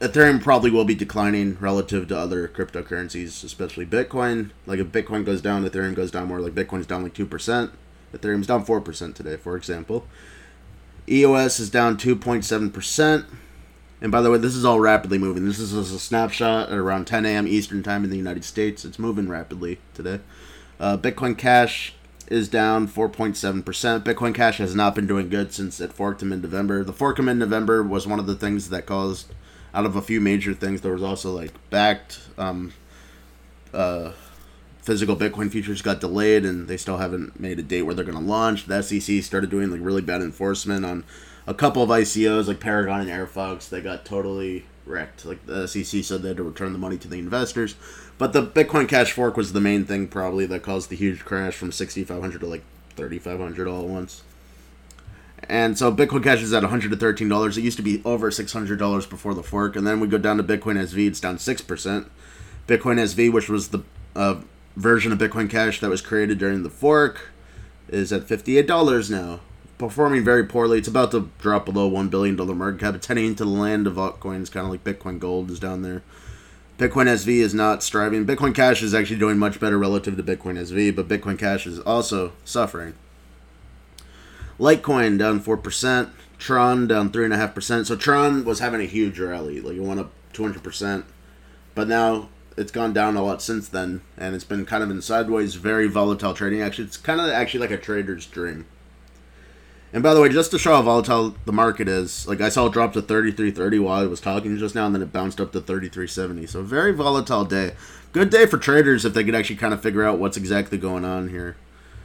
Ethereum 0.00 0.42
probably 0.42 0.70
will 0.70 0.84
be 0.84 0.94
declining 0.94 1.56
relative 1.60 2.08
to 2.08 2.18
other 2.18 2.48
cryptocurrencies, 2.48 3.44
especially 3.44 3.86
Bitcoin. 3.86 4.50
Like 4.66 4.80
if 4.80 4.88
Bitcoin 4.88 5.24
goes 5.24 5.40
down, 5.40 5.64
Ethereum 5.68 5.94
goes 5.94 6.10
down 6.10 6.28
more. 6.28 6.40
Like 6.40 6.54
Bitcoin's 6.54 6.86
down 6.86 7.02
like 7.04 7.14
two 7.14 7.26
percent. 7.26 7.70
Ethereum's 8.14 8.46
down 8.46 8.64
4% 8.64 9.14
today, 9.14 9.36
for 9.36 9.56
example. 9.56 10.06
EOS 11.08 11.60
is 11.60 11.70
down 11.70 11.96
2.7%. 11.96 13.26
And 14.00 14.12
by 14.12 14.20
the 14.20 14.30
way, 14.30 14.38
this 14.38 14.54
is 14.54 14.64
all 14.64 14.80
rapidly 14.80 15.18
moving. 15.18 15.46
This 15.46 15.58
is 15.58 15.72
a 15.72 15.98
snapshot 15.98 16.68
at 16.68 16.76
around 16.76 17.06
10 17.06 17.24
a.m. 17.26 17.46
Eastern 17.46 17.82
Time 17.82 18.04
in 18.04 18.10
the 18.10 18.16
United 18.16 18.44
States. 18.44 18.84
It's 18.84 18.98
moving 18.98 19.28
rapidly 19.28 19.78
today. 19.94 20.20
Uh, 20.78 20.96
Bitcoin 20.96 21.38
Cash 21.38 21.94
is 22.28 22.48
down 22.48 22.88
4.7%. 22.88 23.62
Bitcoin 24.02 24.34
Cash 24.34 24.58
has 24.58 24.74
not 24.74 24.94
been 24.94 25.06
doing 25.06 25.28
good 25.28 25.52
since 25.52 25.80
it 25.80 25.92
forked 25.92 26.22
him 26.22 26.32
in 26.32 26.42
November. 26.42 26.82
The 26.84 26.92
fork 26.92 27.18
him 27.18 27.28
in 27.28 27.38
November 27.38 27.82
was 27.82 28.06
one 28.06 28.18
of 28.18 28.26
the 28.26 28.34
things 28.34 28.70
that 28.70 28.86
caused, 28.86 29.32
out 29.72 29.86
of 29.86 29.96
a 29.96 30.02
few 30.02 30.20
major 30.20 30.54
things, 30.54 30.80
there 30.80 30.92
was 30.92 31.02
also 31.02 31.34
like 31.34 31.52
Bakkt 31.70 32.18
um, 32.38 32.72
uh, 33.72 34.12
physical 34.84 35.16
Bitcoin 35.16 35.50
futures 35.50 35.80
got 35.80 35.98
delayed 35.98 36.44
and 36.44 36.68
they 36.68 36.76
still 36.76 36.98
haven't 36.98 37.40
made 37.40 37.58
a 37.58 37.62
date 37.62 37.82
where 37.82 37.94
they're 37.94 38.04
going 38.04 38.18
to 38.18 38.24
launch. 38.24 38.66
The 38.66 38.82
SEC 38.82 39.22
started 39.22 39.48
doing 39.48 39.70
like 39.70 39.80
really 39.82 40.02
bad 40.02 40.20
enforcement 40.20 40.84
on 40.84 41.04
a 41.46 41.54
couple 41.54 41.82
of 41.82 41.88
ICOs 41.88 42.48
like 42.48 42.60
Paragon 42.60 43.00
and 43.00 43.10
Airfox. 43.10 43.70
They 43.70 43.80
got 43.80 44.04
totally 44.04 44.66
wrecked. 44.84 45.24
Like 45.24 45.46
the 45.46 45.66
SEC 45.66 46.04
said 46.04 46.20
they 46.20 46.28
had 46.28 46.36
to 46.36 46.42
return 46.42 46.74
the 46.74 46.78
money 46.78 46.98
to 46.98 47.08
the 47.08 47.18
investors. 47.18 47.76
But 48.18 48.34
the 48.34 48.46
Bitcoin 48.46 48.86
Cash 48.86 49.12
fork 49.12 49.38
was 49.38 49.54
the 49.54 49.60
main 49.60 49.86
thing 49.86 50.06
probably 50.06 50.44
that 50.46 50.62
caused 50.62 50.90
the 50.90 50.96
huge 50.96 51.24
crash 51.24 51.54
from 51.54 51.72
6500 51.72 52.40
to 52.40 52.46
like 52.46 52.62
3500 52.96 53.66
all 53.66 53.80
at 53.80 53.88
once. 53.88 54.22
And 55.48 55.78
so 55.78 55.90
Bitcoin 55.94 56.22
Cash 56.22 56.42
is 56.42 56.52
at 56.52 56.62
$113. 56.62 57.56
It 57.56 57.62
used 57.62 57.78
to 57.78 57.82
be 57.82 58.02
over 58.04 58.30
$600 58.30 59.10
before 59.10 59.32
the 59.32 59.42
fork. 59.42 59.76
And 59.76 59.86
then 59.86 59.98
we 59.98 60.08
go 60.08 60.18
down 60.18 60.36
to 60.36 60.42
Bitcoin 60.42 60.76
SV, 60.76 61.08
it's 61.08 61.20
down 61.20 61.38
6%. 61.38 62.08
Bitcoin 62.66 62.98
SV, 62.98 63.32
which 63.32 63.48
was 63.48 63.68
the 63.68 63.82
uh, 64.16 64.40
version 64.76 65.12
of 65.12 65.18
Bitcoin 65.18 65.48
Cash 65.48 65.80
that 65.80 65.90
was 65.90 66.00
created 66.00 66.38
during 66.38 66.62
the 66.62 66.70
fork 66.70 67.28
is 67.88 68.12
at 68.12 68.26
$58 68.26 69.10
now. 69.10 69.40
Performing 69.76 70.24
very 70.24 70.44
poorly. 70.44 70.78
It's 70.78 70.88
about 70.88 71.10
to 71.10 71.30
drop 71.38 71.64
below 71.64 71.90
$1 71.90 72.08
billion 72.08 72.36
market 72.56 72.80
cap. 72.80 72.94
It's 72.94 73.06
heading 73.06 73.26
into 73.26 73.44
the 73.44 73.50
land 73.50 73.86
of 73.86 73.94
altcoins, 73.94 74.50
kind 74.50 74.66
of 74.66 74.70
like 74.70 74.84
Bitcoin 74.84 75.18
Gold 75.18 75.50
is 75.50 75.58
down 75.58 75.82
there. 75.82 76.02
Bitcoin 76.78 77.06
SV 77.06 77.36
is 77.36 77.54
not 77.54 77.82
striving. 77.82 78.24
Bitcoin 78.24 78.54
Cash 78.54 78.82
is 78.82 78.94
actually 78.94 79.18
doing 79.18 79.38
much 79.38 79.60
better 79.60 79.78
relative 79.78 80.16
to 80.16 80.22
Bitcoin 80.22 80.58
SV, 80.58 80.94
but 80.94 81.08
Bitcoin 81.08 81.38
Cash 81.38 81.66
is 81.66 81.80
also 81.80 82.32
suffering. 82.44 82.94
Litecoin 84.58 85.18
down 85.18 85.40
4%. 85.40 86.10
Tron 86.38 86.86
down 86.86 87.10
3.5%. 87.10 87.86
So 87.86 87.96
Tron 87.96 88.44
was 88.44 88.58
having 88.58 88.80
a 88.80 88.86
huge 88.86 89.18
rally. 89.18 89.60
Like 89.60 89.76
it 89.76 89.80
went 89.80 90.00
up 90.00 90.10
200%. 90.32 91.04
But 91.74 91.88
now 91.88 92.28
it's 92.56 92.72
gone 92.72 92.92
down 92.92 93.16
a 93.16 93.22
lot 93.22 93.42
since 93.42 93.68
then, 93.68 94.02
and 94.16 94.34
it's 94.34 94.44
been 94.44 94.64
kind 94.64 94.82
of 94.82 94.90
in 94.90 95.02
sideways, 95.02 95.54
very 95.54 95.88
volatile 95.88 96.34
trading. 96.34 96.62
Actually, 96.62 96.84
it's 96.84 96.96
kind 96.96 97.20
of 97.20 97.28
actually 97.30 97.60
like 97.60 97.70
a 97.70 97.76
trader's 97.76 98.26
dream. 98.26 98.66
And 99.92 100.02
by 100.02 100.12
the 100.12 100.20
way, 100.20 100.28
just 100.28 100.50
to 100.50 100.58
show 100.58 100.74
how 100.74 100.82
volatile 100.82 101.36
the 101.44 101.52
market 101.52 101.86
is, 101.86 102.26
like 102.26 102.40
I 102.40 102.48
saw 102.48 102.66
it 102.66 102.72
drop 102.72 102.94
to 102.94 103.02
33.30 103.02 103.80
while 103.80 104.02
I 104.02 104.06
was 104.06 104.20
talking 104.20 104.56
just 104.58 104.74
now, 104.74 104.86
and 104.86 104.94
then 104.94 105.02
it 105.02 105.12
bounced 105.12 105.40
up 105.40 105.52
to 105.52 105.60
33.70. 105.60 106.48
So 106.48 106.62
very 106.62 106.92
volatile 106.92 107.44
day. 107.44 107.74
Good 108.12 108.30
day 108.30 108.46
for 108.46 108.58
traders 108.58 109.04
if 109.04 109.14
they 109.14 109.22
could 109.22 109.36
actually 109.36 109.56
kind 109.56 109.72
of 109.72 109.80
figure 109.80 110.04
out 110.04 110.18
what's 110.18 110.36
exactly 110.36 110.78
going 110.78 111.04
on 111.04 111.28
here. 111.28 111.56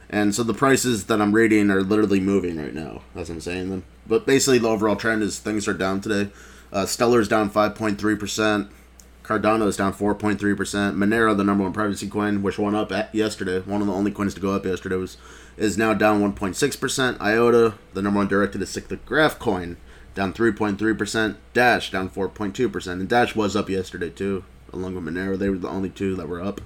And 0.08 0.34
so 0.34 0.42
the 0.42 0.54
prices 0.54 1.06
that 1.06 1.20
I'm 1.20 1.32
reading 1.32 1.70
are 1.70 1.82
literally 1.82 2.20
moving 2.20 2.58
right 2.58 2.74
now, 2.74 3.02
as 3.14 3.28
I'm 3.28 3.40
saying 3.40 3.70
them. 3.70 3.84
But 4.06 4.26
basically, 4.26 4.58
the 4.58 4.68
overall 4.68 4.96
trend 4.96 5.22
is 5.22 5.38
things 5.38 5.66
are 5.68 5.72
down 5.72 6.00
today. 6.00 6.30
Uh, 6.72 6.84
Stellar's 6.84 7.28
down 7.28 7.50
5.3 7.50 8.18
percent. 8.18 8.70
Cardano 9.30 9.68
is 9.68 9.76
down 9.76 9.94
4.3%. 9.94 10.40
Monero, 10.96 11.36
the 11.36 11.44
number 11.44 11.62
one 11.62 11.72
privacy 11.72 12.08
coin, 12.08 12.42
which 12.42 12.58
went 12.58 12.74
up 12.74 12.90
yesterday, 13.14 13.60
one 13.60 13.80
of 13.80 13.86
the 13.86 13.92
only 13.92 14.10
coins 14.10 14.34
to 14.34 14.40
go 14.40 14.52
up 14.52 14.64
yesterday, 14.64 14.96
was 14.96 15.18
is 15.56 15.78
now 15.78 15.94
down 15.94 16.20
1.6%. 16.20 17.20
IOTA, 17.20 17.74
the 17.94 18.02
number 18.02 18.18
one 18.18 18.26
directed 18.26 18.60
acyclic 18.60 19.04
graph 19.06 19.38
coin, 19.38 19.76
down 20.16 20.32
3.3%. 20.32 21.36
Dash 21.54 21.92
down 21.92 22.10
4.2%. 22.10 22.92
And 22.92 23.08
Dash 23.08 23.36
was 23.36 23.54
up 23.54 23.70
yesterday 23.70 24.10
too, 24.10 24.44
along 24.72 24.96
with 24.96 25.04
Monero. 25.04 25.38
They 25.38 25.48
were 25.48 25.58
the 25.58 25.68
only 25.68 25.90
two 25.90 26.16
that 26.16 26.28
were 26.28 26.42
up. 26.42 26.60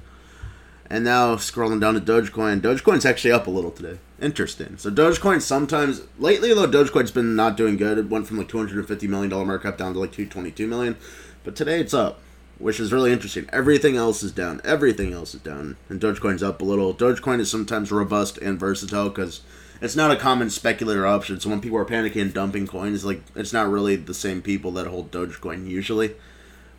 And 0.89 1.05
now 1.05 1.37
scrolling 1.37 1.83
down 1.83 1.93
to 1.95 2.01
Dogecoin. 2.01 2.63
Dogecoin's 2.63 3.05
actually 3.05 3.33
up 3.33 3.47
a 3.47 3.51
little 3.51 3.73
today. 3.73 3.99
Interesting. 4.23 4.79
So 4.79 4.91
Dogecoin 4.91 5.43
sometimes 5.43 6.01
lately 6.19 6.55
though 6.55 6.67
Dogecoin's 6.67 7.11
been 7.11 7.37
not 7.37 7.59
doing 7.59 7.77
good. 7.77 7.99
It 7.99 8.09
went 8.09 8.27
from 8.27 8.39
like 8.39 8.49
250 8.49 9.07
million 9.07 9.29
dollar 9.29 9.45
markup 9.45 9.77
down 9.77 9.93
to 9.93 9.99
like 9.99 10.13
222 10.13 10.67
million, 10.67 10.97
but 11.43 11.55
today 11.55 11.79
it's 11.79 11.93
up 11.93 12.21
which 12.65 12.81
is 12.81 12.95
really 12.95 13.13
interesting. 13.13 13.47
Everything 13.53 13.95
else 13.95 14.23
is 14.23 14.33
down. 14.33 14.59
Everything 14.65 15.13
else 15.13 15.35
is 15.35 15.41
down. 15.43 15.77
And 15.91 16.01
Dogecoin's 16.01 16.43
up 16.43 16.63
a 16.63 16.65
little. 16.65 16.95
Dogecoin 16.95 17.39
is 17.39 17.51
sometimes 17.51 17.93
robust 17.93 18.39
and 18.39 18.59
versatile 18.59 19.11
because 19.11 19.43
it's 19.83 19.95
not 19.95 20.11
a 20.11 20.17
common 20.17 20.49
speculator 20.49 21.07
option. 21.07 21.39
So 21.39 21.51
when 21.51 21.61
people 21.61 21.77
are 21.77 21.85
panicking 21.85 22.23
and 22.23 22.33
dumping 22.33 22.67
coins, 22.67 23.05
like 23.05 23.21
it's 23.37 23.53
not 23.53 23.69
really 23.69 23.97
the 23.97 24.15
same 24.15 24.41
people 24.41 24.71
that 24.73 24.87
hold 24.87 25.11
Dogecoin 25.11 25.69
usually. 25.69 26.15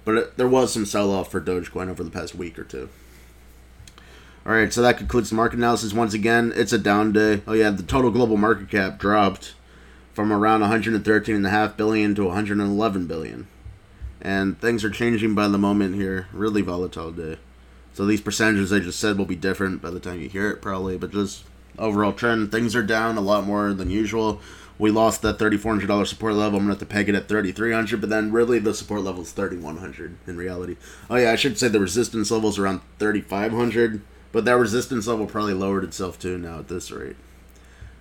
But 0.06 0.18
it, 0.18 0.38
there 0.38 0.48
was 0.48 0.74
some 0.74 0.88
sell 0.88 1.12
off 1.12 1.30
for 1.30 1.39
Dogecoin 1.39 1.88
over 1.88 2.04
the 2.04 2.10
past 2.10 2.34
week 2.34 2.58
or 2.58 2.63
two. 2.63 2.89
All 4.44 4.54
right, 4.54 4.74
so 4.74 4.82
that 4.82 4.98
concludes 4.98 5.30
the 5.30 5.36
market 5.36 5.58
analysis. 5.58 5.94
Once 5.94 6.15
again, 6.15 6.51
it's 6.56 6.74
a 6.74 6.80
down 6.80 7.12
day. 7.12 7.44
Oh 7.46 7.54
yeah, 7.54 7.70
the 7.70 7.84
total 7.84 8.10
global 8.10 8.38
market 8.38 8.72
cap 8.72 8.98
dropped 8.98 9.54
from 10.13 10.34
around 10.34 10.62
113.5 10.62 11.77
billion 11.77 12.15
to 12.15 12.25
111 12.25 13.06
billion 13.06 13.48
and 14.22 14.60
things 14.60 14.84
are 14.84 14.90
changing 14.90 15.36
by 15.36 15.48
the 15.48 15.58
moment 15.58 15.96
here. 15.96 16.28
Really 16.34 16.62
volatile 16.62 17.12
day. 17.12 17.38
So 17.94 18.06
these 18.06 18.22
percentages 18.22 18.74
I 18.74 18.80
just 18.80 19.00
said 19.00 19.18
will 19.18 19.26
be 19.26 19.36
different 19.36 19.82
by 19.82 19.90
the 19.90 20.00
time 20.00 20.20
you 20.20 20.30
hear 20.30 20.50
it, 20.50 20.62
probably. 20.62 20.98
But 20.98 21.12
just 21.12 21.44
overall 21.78 22.14
trend, 22.14 22.52
things 22.52 22.76
are 22.76 22.84
down 22.84 23.18
a 23.18 23.22
lot 23.22 23.46
more 23.46 23.74
than 23.74 23.90
usual. 23.90 24.42
We 24.78 24.92
lost 24.92 25.22
that 25.22 25.40
$3,400 25.40 26.06
support 26.06 26.34
level. 26.34 26.60
I'm 26.60 26.66
gonna 26.66 26.74
have 26.74 26.80
to 26.80 26.86
peg 26.86 27.08
it 27.08 27.16
at 27.16 27.30
3,300, 27.30 28.02
but 28.02 28.10
then 28.10 28.32
really 28.32 28.60
the 28.60 28.74
support 28.74 29.02
level 29.02 29.22
is 29.22 29.32
3,100 29.32 30.18
in 30.28 30.36
reality. 30.36 30.76
Oh 31.10 31.16
yeah, 31.16 31.32
I 31.32 31.38
should 31.38 31.58
say 31.58 31.70
the 31.70 31.80
resistance 31.80 32.30
level 32.30 32.50
is 32.50 32.60
around 32.60 32.82
3,500, 33.00 34.02
but 34.34 34.44
that 34.44 34.58
resistance 34.58 35.08
level 35.08 35.28
probably 35.28 35.54
lowered 35.54 35.86
itself 35.86 36.20
too 36.20 36.38
now 36.38 36.60
at 36.60 36.68
this 36.68 36.92
rate. 36.92 37.16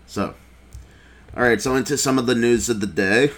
So, 0.07 0.35
all 1.37 1.45
right, 1.45 1.63
so 1.63 1.77
into 1.77 1.97
some 1.97 2.19
of 2.19 2.27
the 2.27 2.35
news 2.35 2.69
of 2.69 2.81
the 2.81 2.89
day. 2.89 3.31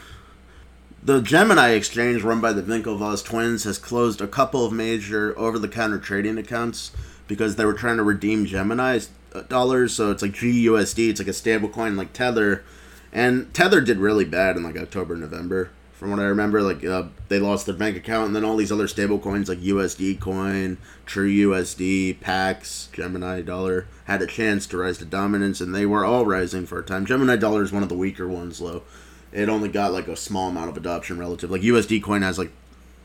The 1.06 1.20
Gemini 1.20 1.68
exchange 1.68 2.24
run 2.24 2.40
by 2.40 2.52
the 2.52 2.64
Winklevoss 2.64 3.24
twins 3.24 3.62
has 3.62 3.78
closed 3.78 4.20
a 4.20 4.26
couple 4.26 4.66
of 4.66 4.72
major 4.72 5.38
over 5.38 5.56
the 5.56 5.68
counter 5.68 6.00
trading 6.00 6.36
accounts 6.36 6.90
because 7.28 7.54
they 7.54 7.64
were 7.64 7.74
trying 7.74 7.98
to 7.98 8.02
redeem 8.02 8.44
Gemini 8.44 8.98
dollars. 9.48 9.94
So 9.94 10.10
it's 10.10 10.22
like 10.22 10.32
GUSD, 10.32 11.10
it's 11.10 11.20
like 11.20 11.28
a 11.28 11.32
stable 11.32 11.68
coin 11.68 11.94
like 11.94 12.12
Tether. 12.12 12.64
And 13.12 13.54
Tether 13.54 13.80
did 13.80 13.98
really 13.98 14.24
bad 14.24 14.56
in 14.56 14.64
like 14.64 14.76
October, 14.76 15.14
November 15.14 15.70
from 15.92 16.10
what 16.10 16.18
I 16.18 16.24
remember. 16.24 16.60
Like 16.60 16.84
uh, 16.84 17.04
they 17.28 17.38
lost 17.38 17.66
their 17.66 17.76
bank 17.76 17.96
account, 17.96 18.26
and 18.26 18.34
then 18.34 18.44
all 18.44 18.56
these 18.56 18.72
other 18.72 18.88
stable 18.88 19.20
coins 19.20 19.48
like 19.48 19.60
USD 19.60 20.18
Coin, 20.18 20.76
True 21.04 21.30
USD, 21.30 22.18
Pax, 22.18 22.88
Gemini 22.92 23.42
Dollar 23.42 23.86
had 24.06 24.22
a 24.22 24.26
chance 24.26 24.66
to 24.66 24.78
rise 24.78 24.98
to 24.98 25.04
dominance, 25.04 25.60
and 25.60 25.72
they 25.72 25.86
were 25.86 26.04
all 26.04 26.26
rising 26.26 26.66
for 26.66 26.80
a 26.80 26.84
time. 26.84 27.06
Gemini 27.06 27.36
Dollar 27.36 27.62
is 27.62 27.70
one 27.70 27.84
of 27.84 27.88
the 27.88 27.94
weaker 27.94 28.26
ones, 28.26 28.58
though. 28.58 28.82
It 29.32 29.48
only 29.48 29.68
got 29.68 29.92
like 29.92 30.08
a 30.08 30.16
small 30.16 30.48
amount 30.48 30.70
of 30.70 30.76
adoption 30.76 31.18
relative. 31.18 31.50
Like 31.50 31.62
USD 31.62 32.02
Coin 32.02 32.22
has 32.22 32.38
like 32.38 32.50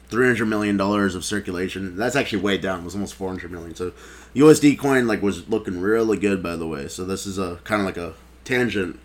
three 0.10 0.28
hundred 0.28 0.46
million 0.46 0.78
dollars 0.78 1.16
of 1.16 1.26
circulation. 1.26 1.96
That's 1.96 2.16
actually 2.16 2.42
way 2.42 2.58
down. 2.58 2.82
It 2.82 2.86
was 2.86 2.96
almost 2.96 3.16
four 3.16 3.30
hundred 3.30 3.52
million. 3.52 3.76
So 3.76 3.94
USD 4.36 4.78
Coin 4.78 5.08
like 5.08 5.22
was 5.22 5.50
looking 5.50 5.82
really 5.82 6.18
good, 6.18 6.42
by 6.42 6.56
the 6.56 6.68
way. 6.68 6.88
So 6.88 7.06
this 7.06 7.26
is 7.26 7.38
a 7.38 7.60
kind 7.64 7.82
of 7.82 7.86
like 7.86 7.98
a 7.98 8.14
tangent, 8.44 9.00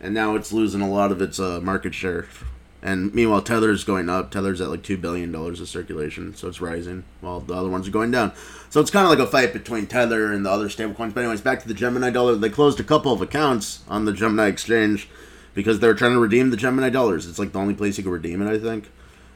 and 0.00 0.14
now 0.14 0.34
it's 0.36 0.52
losing 0.52 0.80
a 0.80 0.90
lot 0.90 1.12
of 1.12 1.20
its 1.20 1.38
uh, 1.38 1.60
market 1.60 1.94
share 1.94 2.26
and 2.84 3.14
meanwhile, 3.14 3.40
Tether's 3.40 3.82
going 3.82 4.10
up. 4.10 4.30
Tether's 4.30 4.60
at 4.60 4.68
like 4.68 4.82
two 4.82 4.98
billion 4.98 5.32
dollars 5.32 5.58
of 5.58 5.70
circulation, 5.70 6.36
so 6.36 6.48
it's 6.48 6.60
rising, 6.60 7.04
while 7.22 7.40
the 7.40 7.54
other 7.54 7.70
ones 7.70 7.88
are 7.88 7.90
going 7.90 8.10
down. 8.10 8.32
So 8.68 8.78
it's 8.78 8.90
kind 8.90 9.06
of 9.06 9.10
like 9.10 9.26
a 9.26 9.30
fight 9.30 9.54
between 9.54 9.86
Tether 9.86 10.30
and 10.30 10.44
the 10.44 10.50
other 10.50 10.68
stablecoins. 10.68 11.14
But 11.14 11.20
anyways, 11.20 11.40
back 11.40 11.62
to 11.62 11.68
the 11.68 11.72
Gemini 11.72 12.10
dollar. 12.10 12.36
They 12.36 12.50
closed 12.50 12.78
a 12.78 12.84
couple 12.84 13.10
of 13.10 13.22
accounts 13.22 13.82
on 13.88 14.04
the 14.04 14.12
Gemini 14.12 14.48
exchange 14.48 15.08
because 15.54 15.80
they 15.80 15.86
were 15.86 15.94
trying 15.94 16.12
to 16.12 16.18
redeem 16.18 16.50
the 16.50 16.56
Gemini 16.56 16.90
dollars. 16.90 17.26
It's 17.26 17.38
like 17.38 17.52
the 17.52 17.58
only 17.58 17.74
place 17.74 17.96
you 17.96 18.04
can 18.04 18.12
redeem 18.12 18.42
it, 18.42 18.52
I 18.52 18.58
think. 18.58 18.90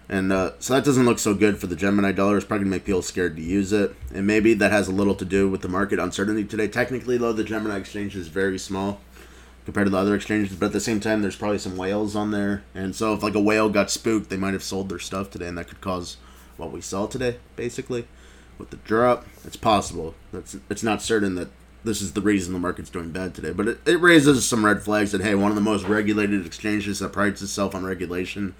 And 0.08 0.32
uh, 0.32 0.52
so 0.58 0.74
that 0.74 0.84
doesn't 0.84 1.04
look 1.04 1.18
so 1.18 1.34
good 1.34 1.58
for 1.58 1.66
the 1.66 1.76
Gemini 1.76 2.12
dollar. 2.12 2.38
It's 2.38 2.46
probably 2.46 2.64
gonna 2.64 2.76
make 2.76 2.84
people 2.86 3.02
scared 3.02 3.36
to 3.36 3.42
use 3.42 3.72
it, 3.72 3.94
and 4.14 4.26
maybe 4.26 4.54
that 4.54 4.72
has 4.72 4.88
a 4.88 4.92
little 4.92 5.14
to 5.14 5.24
do 5.24 5.48
with 5.48 5.60
the 5.60 5.68
market 5.68 5.98
uncertainty 5.98 6.44
today. 6.44 6.66
Technically, 6.66 7.18
though, 7.18 7.32
the 7.32 7.44
Gemini 7.44 7.76
exchange 7.76 8.16
is 8.16 8.28
very 8.28 8.58
small 8.58 9.00
compared 9.66 9.84
to 9.86 9.90
the 9.90 9.98
other 9.98 10.14
exchanges. 10.14 10.56
But 10.56 10.66
at 10.66 10.72
the 10.72 10.80
same 10.80 10.98
time, 10.98 11.20
there's 11.20 11.36
probably 11.36 11.58
some 11.58 11.76
whales 11.76 12.16
on 12.16 12.30
there, 12.30 12.64
and 12.74 12.96
so 12.96 13.12
if 13.12 13.22
like 13.22 13.34
a 13.34 13.40
whale 13.40 13.68
got 13.68 13.90
spooked, 13.90 14.30
they 14.30 14.38
might 14.38 14.54
have 14.54 14.62
sold 14.62 14.88
their 14.88 14.98
stuff 14.98 15.30
today, 15.30 15.46
and 15.46 15.58
that 15.58 15.68
could 15.68 15.82
cause 15.82 16.16
what 16.56 16.72
we 16.72 16.80
saw 16.80 17.06
today, 17.06 17.36
basically, 17.54 18.08
with 18.56 18.70
the 18.70 18.76
drop. 18.78 19.26
It's 19.44 19.56
possible. 19.56 20.14
That's 20.32 20.56
it's 20.70 20.82
not 20.82 21.02
certain 21.02 21.34
that 21.34 21.48
this 21.84 22.02
is 22.02 22.12
the 22.12 22.20
reason 22.20 22.52
the 22.52 22.58
market's 22.58 22.90
doing 22.90 23.10
bad 23.10 23.34
today, 23.34 23.52
but 23.52 23.68
it, 23.68 23.78
it 23.86 24.00
raises 24.00 24.46
some 24.46 24.64
red 24.64 24.82
flags 24.82 25.12
that 25.12 25.20
hey, 25.22 25.34
one 25.34 25.50
of 25.50 25.54
the 25.54 25.60
most 25.60 25.84
regulated 25.84 26.44
exchanges 26.44 26.98
that 26.98 27.12
prides 27.12 27.42
itself 27.42 27.74
on 27.74 27.84
regulation 27.84 28.54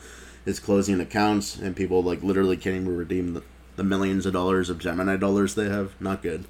is 0.47 0.61
closing 0.61 1.01
accounts, 1.01 1.57
and 1.57 1.77
people 1.77 2.03
like 2.03 2.23
literally 2.23 2.57
can't 2.57 2.77
even 2.77 2.97
redeem 2.97 3.35
the, 3.35 3.43
the 3.77 3.85
millions 3.85 4.25
of 4.25 4.33
dollars 4.33 4.71
of 4.71 4.79
Gemini 4.79 5.17
dollars 5.17 5.55
they 5.55 5.69
have. 5.69 6.01
Not 6.01 6.23
good. 6.23 6.45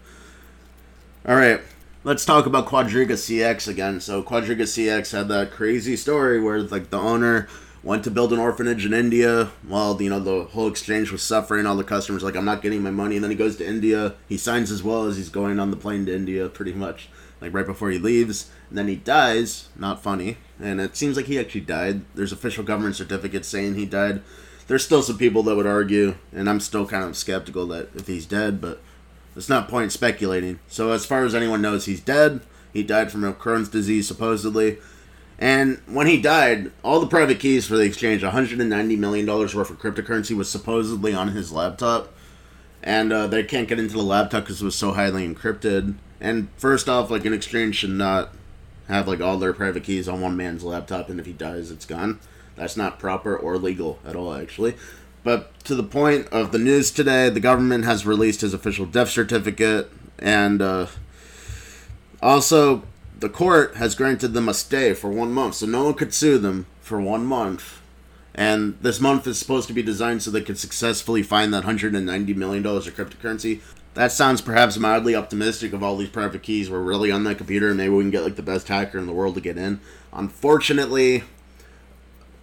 All 1.26 1.37
right, 1.37 1.60
let's 2.04 2.25
talk 2.25 2.46
about 2.46 2.66
Quadriga 2.66 3.12
CX 3.12 3.66
again. 3.66 4.00
So 4.00 4.22
Quadriga 4.22 4.62
CX 4.62 5.12
had 5.12 5.28
that 5.28 5.50
crazy 5.50 5.96
story 5.96 6.40
where 6.40 6.62
like 6.62 6.90
the 6.90 6.98
owner 6.98 7.48
went 7.82 8.04
to 8.04 8.11
build 8.11 8.32
an 8.32 8.38
orphanage 8.38 8.85
in 8.85 8.92
India 8.92 9.50
while 9.66 10.00
you 10.00 10.11
know 10.11 10.20
the 10.20 10.44
whole 10.44 10.68
exchange 10.68 11.11
was 11.12 11.23
suffering. 11.23 11.66
All 11.66 11.76
the 11.76 11.85
customers 11.85 12.23
like 12.23 12.37
I'm 12.37 12.44
not 12.44 12.62
getting 12.62 12.82
my 12.82 12.90
money, 12.90 13.16
and 13.16 13.25
then 13.25 13.30
he 13.30 13.37
goes 13.37 13.56
to 13.56 13.66
India. 13.66 14.14
He 14.28 14.37
signs 14.37 14.70
as 14.70 14.82
well 14.82 15.04
as 15.06 15.16
he's 15.16 15.28
going 15.28 15.58
on 15.58 15.70
the 15.70 15.76
plane 15.76 16.06
to 16.06 16.14
India, 16.14 16.49
pretty 16.49 16.73
much 16.73 17.08
like 17.40 17.54
right 17.54 17.66
before 17.66 17.90
he 17.90 17.99
leaves. 17.99 18.50
And 18.68 18.78
then 18.78 18.88
he 18.88 18.97
dies. 18.97 19.68
Not 19.76 20.02
funny. 20.02 20.38
And 20.61 20.80
it 20.80 20.97
seems 20.97 21.16
like 21.16 21.26
he 21.26 21.38
actually 21.38 21.62
died. 21.62 22.02
There's 22.14 22.32
official 22.32 22.64
government 22.64 22.97
certificates 22.97 23.49
saying 23.49 23.75
he 23.75 23.87
died. 23.87 24.23
There's 24.66 24.85
still 24.85 25.02
some 25.02 25.16
people 25.16 25.42
that 25.44 25.56
would 25.56 25.66
argue, 25.66 26.16
and 26.30 26.49
I'm 26.49 26.61
still 26.61 26.87
kind 26.87 27.04
of 27.04 27.16
skeptical 27.16 27.66
that 27.68 27.88
if 27.94 28.06
he's 28.06 28.26
dead, 28.26 28.61
but 28.61 28.82
it's 29.35 29.49
not 29.49 29.68
point 29.68 29.92
speculating. 29.92 30.58
So 30.68 30.90
as 30.90 31.06
far 31.06 31.25
as 31.25 31.35
anyone 31.35 31.62
knows, 31.62 31.87
he's 31.87 32.00
dead. 32.00 32.40
He 32.70 32.82
died 32.82 33.11
from 33.11 33.25
a 33.25 33.32
Crohn's 33.32 33.70
disease, 33.70 34.06
supposedly. 34.06 34.78
And 35.38 35.80
when 35.87 36.09
he 36.09 36.21
died, 36.21 36.73
all 36.83 37.00
the 37.00 37.07
private 37.07 37.38
keys 37.38 37.66
for 37.66 37.76
the 37.76 37.85
exchange, 37.85 38.23
$190 38.23 38.99
million 38.99 39.26
worth 39.26 39.54
of 39.54 39.78
cryptocurrency, 39.78 40.37
was 40.37 40.50
supposedly 40.50 41.14
on 41.14 41.28
his 41.28 41.52
laptop. 41.52 42.12
And 42.83 43.12
uh, 43.12 43.26
they 43.28 43.45
can't 43.45 43.68
get 43.68 43.78
into 43.78 43.95
the 43.95 44.02
laptop 44.02 44.45
because 44.45 44.61
it 44.61 44.64
was 44.64 44.75
so 44.75 44.92
highly 44.92 45.26
encrypted. 45.28 45.95
And 46.21 46.49
first 46.57 46.88
off, 46.88 47.11
like 47.11 47.25
an 47.25 47.33
exchange 47.33 47.76
should 47.76 47.90
not 47.90 48.33
have 48.88 49.07
like 49.07 49.21
all 49.21 49.38
their 49.38 49.52
private 49.52 49.85
keys 49.85 50.09
on 50.09 50.21
one 50.21 50.37
man's 50.37 50.64
laptop, 50.64 51.09
and 51.09 51.21
if 51.21 51.26
he 51.26 51.33
dies, 51.33 51.71
it's 51.71 51.85
gone. 51.85 52.18
That's 52.57 52.76
not 52.76 52.99
proper 52.99 53.37
or 53.37 53.57
legal 53.59 53.99
at 54.04 54.16
all, 54.16 54.35
actually. 54.35 54.75
But 55.23 55.59
to 55.64 55.75
the 55.75 55.83
point 55.83 56.26
of 56.28 56.52
the 56.52 56.59
news 56.59 56.90
today, 56.90 57.28
the 57.28 57.40
government 57.40 57.85
has 57.85 58.07
released 58.07 58.40
his 58.40 58.54
official 58.54 58.87
death 58.87 59.11
certificate, 59.11 59.92
and 60.18 60.62
uh, 60.62 60.87
also 62.23 62.83
the 63.18 63.28
court 63.28 63.76
has 63.76 63.94
granted 63.94 64.28
them 64.28 64.48
a 64.48 64.54
stay 64.54 64.94
for 64.94 65.10
one 65.10 65.32
month, 65.32 65.56
so 65.56 65.66
no 65.66 65.84
one 65.84 65.94
could 65.94 66.14
sue 66.14 66.38
them 66.38 66.66
for 66.80 67.00
one 67.00 67.26
month. 67.26 67.80
And 68.34 68.78
this 68.80 69.00
month 69.00 69.26
is 69.26 69.38
supposed 69.38 69.66
to 69.66 69.75
be 69.75 69.82
designed 69.82 70.22
so 70.22 70.30
they 70.30 70.42
could 70.42 70.58
successfully 70.58 71.25
find 71.25 71.52
that 71.52 71.64
$190 71.64 72.37
million 72.37 72.64
of 72.64 72.84
cryptocurrency. 72.84 73.60
That 73.94 74.12
sounds 74.12 74.40
perhaps 74.40 74.78
mildly 74.78 75.16
optimistic 75.16 75.72
if 75.72 75.82
all 75.82 75.96
these 75.96 76.08
private 76.08 76.44
keys 76.44 76.70
were 76.70 76.82
really 76.82 77.10
on 77.10 77.25
that 77.25 77.38
computer 77.38 77.68
and 77.68 77.76
maybe 77.76 77.92
we 77.92 78.04
can 78.04 78.12
get 78.12 78.22
like 78.22 78.37
the 78.37 78.42
best 78.42 78.68
hacker 78.68 78.96
in 78.96 79.06
the 79.06 79.12
world 79.12 79.34
to 79.34 79.40
get 79.40 79.58
in. 79.58 79.80
Unfortunately, 80.12 81.25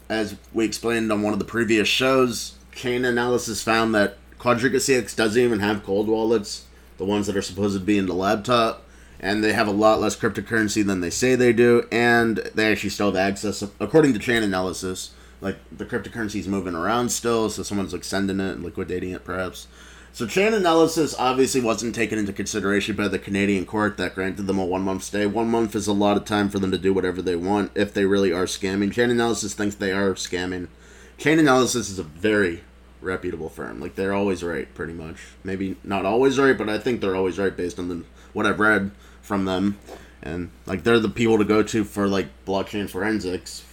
as 0.10 0.36
we 0.54 0.66
explained 0.66 1.12
on 1.14 1.22
one 1.22 1.32
of 1.32 1.40
the 1.40 1.46
previous 1.46 1.88
shows, 1.88 2.56
Chainalysis 2.74 3.64
found 3.64 3.96
that 3.96 4.18
Quadriga 4.38 4.76
CX 4.76 5.16
doesn't 5.16 5.42
even 5.42 5.60
have 5.60 5.86
cold 5.86 6.10
wallets, 6.10 6.66
the 6.98 7.06
ones 7.06 7.26
that 7.28 7.38
are 7.38 7.42
supposed 7.42 7.80
to 7.80 7.84
be 7.84 7.98
in 7.98 8.06
the 8.06 8.14
laptop, 8.14 8.85
and 9.20 9.44
they 9.44 9.54
have 9.54 9.68
a 9.68 9.72
lot 9.72 10.00
less 10.00 10.16
cryptocurrency 10.16 10.86
than 10.86 11.02
they 11.02 11.10
say 11.10 11.36
they 11.36 11.54
do, 11.54 11.88
and 11.92 12.38
they 12.54 12.72
actually 12.72 12.90
still 12.90 13.08
have 13.08 13.16
access, 13.16 13.62
according 13.80 14.14
to 14.14 14.20
Chainalysis. 14.20 15.10
Like 15.42 15.58
the 15.72 15.86
cryptocurrency 15.86 16.40
is 16.40 16.48
moving 16.48 16.76
around 16.76 17.10
still, 17.10 17.50
so 17.50 17.64
someone's 17.64 17.94
like 17.94 18.04
sending 18.04 18.40
it 18.40 18.54
and 18.54 18.64
liquidating 18.64 19.12
it, 19.12 19.24
perhaps. 19.24 19.68
So 20.16 20.26
Chainalysis 20.26 21.14
obviously 21.20 21.60
wasn't 21.60 21.94
taken 21.94 22.18
into 22.18 22.32
consideration 22.32 22.96
by 22.96 23.10
the 23.10 23.20
Canadian 23.20 23.66
court 23.66 23.98
that 23.98 24.16
granted 24.16 24.44
them 24.44 24.58
a 24.58 24.66
one 24.66 24.82
month 24.82 25.04
stay. 25.04 25.26
One 25.26 25.50
month 25.50 25.76
is 25.76 25.88
a 25.88 25.94
lot 25.94 26.16
of 26.16 26.24
time 26.24 26.48
for 26.48 26.58
them 26.58 26.72
to 26.72 26.78
do 26.78 26.94
whatever 26.94 27.22
they 27.22 27.36
want 27.36 27.72
if 27.76 27.94
they 27.94 28.06
really 28.06 28.32
are 28.32 28.46
scamming. 28.46 28.94
Chainalysis 28.94 29.54
thinks 29.54 29.76
they 29.76 29.92
are 29.92 30.14
scamming. 30.14 30.70
Chainalysis 31.18 31.92
is 31.92 32.00
a 32.00 32.04
very 32.04 32.64
reputable 33.02 33.50
firm. 33.50 33.82
Like 33.82 33.96
they're 33.96 34.14
always 34.14 34.42
right, 34.42 34.74
pretty 34.74 34.94
much. 34.94 35.18
Maybe 35.44 35.76
not 35.84 36.06
always 36.06 36.40
right, 36.40 36.58
but 36.58 36.70
I 36.70 36.78
think 36.78 37.02
they're 37.02 37.16
always 37.16 37.38
right 37.38 37.56
based 37.56 37.78
on 37.78 37.90
the 37.90 38.04
what 38.32 38.46
I've 38.46 38.60
read 38.62 38.92
from 39.26 39.46
them. 39.46 39.78
And 40.22 40.52
like 40.66 40.84
they're 40.84 41.00
the 41.00 41.10
people 41.10 41.38
to 41.38 41.44
go 41.44 41.62
to 41.64 41.84
for 41.84 42.08
like 42.08 42.28
blockchain 42.46 42.90
forensics. 42.90 43.64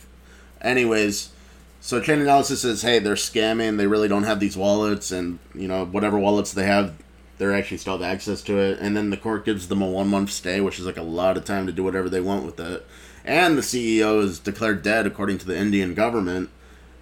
Anyways, 0.60 1.30
so 1.80 2.00
Chainalysis 2.00 2.58
says, 2.58 2.82
hey, 2.82 2.98
they're 2.98 3.14
scamming. 3.14 3.76
They 3.76 3.86
really 3.86 4.08
don't 4.08 4.22
have 4.24 4.38
these 4.38 4.56
wallets, 4.56 5.10
and 5.10 5.38
you 5.54 5.66
know 5.66 5.84
whatever 5.84 6.18
wallets 6.18 6.52
they 6.52 6.66
have, 6.66 6.94
they're 7.38 7.54
actually 7.54 7.78
still 7.78 7.98
have 7.98 8.02
access 8.02 8.42
to 8.42 8.58
it. 8.58 8.78
And 8.80 8.96
then 8.96 9.10
the 9.10 9.16
court 9.16 9.44
gives 9.44 9.68
them 9.68 9.82
a 9.82 9.86
one 9.86 10.08
month 10.08 10.30
stay, 10.30 10.60
which 10.60 10.78
is 10.78 10.86
like 10.86 10.96
a 10.96 11.02
lot 11.02 11.36
of 11.36 11.44
time 11.44 11.66
to 11.66 11.72
do 11.72 11.82
whatever 11.82 12.08
they 12.08 12.20
want 12.20 12.44
with 12.44 12.60
it. 12.60 12.86
And 13.24 13.56
the 13.56 13.62
CEO 13.62 14.22
is 14.22 14.38
declared 14.38 14.82
dead 14.82 15.06
according 15.06 15.38
to 15.38 15.46
the 15.46 15.56
Indian 15.56 15.94
government. 15.94 16.50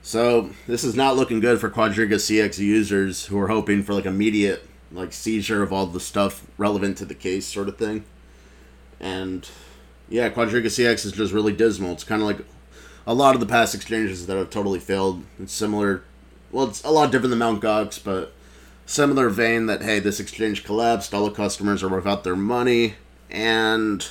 So 0.02 0.50
this 0.66 0.83
is 0.83 0.95
not 0.95 1.16
looking 1.16 1.40
good 1.40 1.61
for 1.61 1.69
Quadriga 1.71 2.14
CX 2.14 2.59
users 2.59 3.26
who 3.26 3.38
are 3.38 3.49
hoping 3.49 3.83
for 3.83 3.95
like 3.95 4.07
immediate 4.07 4.66
like 4.92 5.12
seizure 5.12 5.62
of 5.62 5.73
all 5.73 5.87
the 5.87 6.00
stuff 6.00 6.47
relevant 6.59 6.99
to 6.99 7.04
the 7.04 7.14
case 7.14 7.47
sort 7.47 7.69
of 7.69 7.76
thing. 7.76 8.04
And 9.00 9.49
yeah, 10.09 10.28
Quadriga 10.28 10.66
CX 10.66 11.07
is 11.07 11.12
just 11.12 11.33
really 11.33 11.52
dismal. 11.52 11.92
It's 11.92 12.04
kind 12.04 12.21
of 12.21 12.28
like 12.28 12.45
a 13.07 13.14
lot 13.14 13.35
of 13.35 13.40
the 13.40 13.47
past 13.47 13.75
exchanges 13.75 14.26
that 14.26 14.37
have 14.37 14.50
totally 14.50 14.78
failed. 14.78 15.25
It's 15.40 15.52
similar. 15.52 16.02
Well, 16.52 16.66
it's 16.66 16.83
a 16.85 16.90
lot 16.90 17.11
different 17.11 17.30
than 17.30 17.38
Mt. 17.38 17.62
Gox, 17.62 18.02
but 18.02 18.33
similar 18.87 19.28
vein 19.28 19.66
that 19.66 19.83
hey, 19.83 20.00
this 20.00 20.21
exchange 20.21 20.64
collapsed. 20.64 21.14
All 21.14 21.25
the 21.25 21.30
customers 21.30 21.83
are 21.83 21.88
without 21.88 22.25
their 22.25 22.37
money, 22.37 22.97
and 23.30 24.07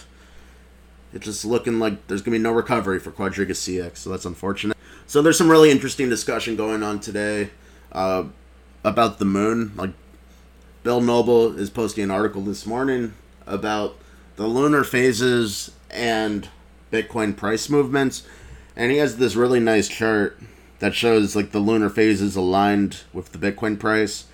it's 1.14 1.26
just 1.26 1.46
looking 1.46 1.80
like 1.80 2.08
there's 2.08 2.22
gonna 2.22 2.36
be 2.36 2.44
no 2.44 2.52
recovery 2.52 3.00
for 3.00 3.12
Quadriga 3.12 3.52
CX. 3.52 3.98
So 3.98 4.10
that's 4.10 4.26
unfortunate. 4.26 4.78
So 5.06 5.22
there's 5.22 5.38
some 5.38 5.50
really 5.50 5.72
interesting 5.72 6.10
discussion 6.10 6.56
going 6.56 6.84
on 6.84 7.00
today 7.00 7.50
uh, 7.92 8.26
about 8.84 9.20
the 9.20 9.26
moon. 9.26 9.74
Like 9.76 9.92
Bill 10.84 11.02
Noble 11.02 11.58
is 11.58 11.70
posting 11.70 12.06
an 12.06 12.12
article 12.12 12.42
this 12.42 12.66
morning 12.66 13.14
about 13.46 13.98
the 14.40 14.48
lunar 14.48 14.86
phases 14.86 15.70
and 15.92 16.48
Bitcoin 16.94 17.36
price 17.36 17.70
movements, 17.70 18.26
and 18.74 18.90
he 18.90 18.98
has 18.98 19.18
this 19.18 19.36
really 19.36 19.60
nice 19.60 19.90
chart 19.90 20.40
that 20.80 20.96
shows 20.96 21.36
like 21.36 21.52
the 21.52 21.60
lunar 21.60 21.90
phases 21.90 22.38
aligned 22.38 23.02
with 23.12 23.34
the 23.34 23.38
Bitcoin 23.38 23.78
price. 23.78 24.28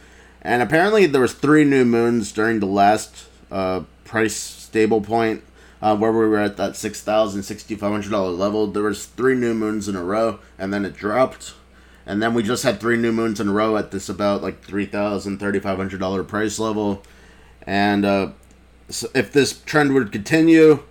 And 0.43 0.61
apparently 0.61 1.07
there 1.07 1.21
was 1.21 1.33
three 1.33 1.63
new 1.63 1.85
moons 1.85 2.31
during 2.31 2.59
the 2.59 2.67
last 2.67 3.25
uh, 3.49 3.81
price 4.03 4.35
stable 4.35 5.01
point 5.01 5.41
uh, 5.81 5.97
where 5.97 6.11
we 6.11 6.19
were 6.19 6.37
at 6.37 6.57
that 6.57 6.75
six 6.75 7.01
thousand, 7.01 7.41
five 7.41 7.79
hundred 7.91 8.11
dollar 8.11 8.29
level. 8.29 8.67
There 8.67 8.83
was 8.83 9.07
three 9.07 9.33
new 9.33 9.55
moons 9.55 9.87
in 9.87 9.95
a 9.95 10.03
row, 10.03 10.37
and 10.59 10.71
then 10.71 10.85
it 10.85 10.95
dropped, 10.95 11.55
and 12.05 12.21
then 12.21 12.35
we 12.35 12.43
just 12.43 12.61
had 12.61 12.79
three 12.79 12.97
new 12.97 13.11
moons 13.11 13.39
in 13.39 13.47
a 13.47 13.51
row 13.51 13.75
at 13.75 13.89
this 13.89 14.07
about 14.07 14.43
like 14.43 14.63
three 14.63 14.85
thousand, 14.85 15.39
thirty 15.39 15.59
five 15.59 15.77
hundred 15.77 15.99
dollar 15.99 16.23
price 16.23 16.59
level, 16.59 17.01
and 17.63 18.05
uh, 18.05 18.29
so 18.89 19.09
if 19.13 19.31
this 19.31 19.61
trend 19.61 19.93
would 19.93 20.11
continue, 20.11 20.83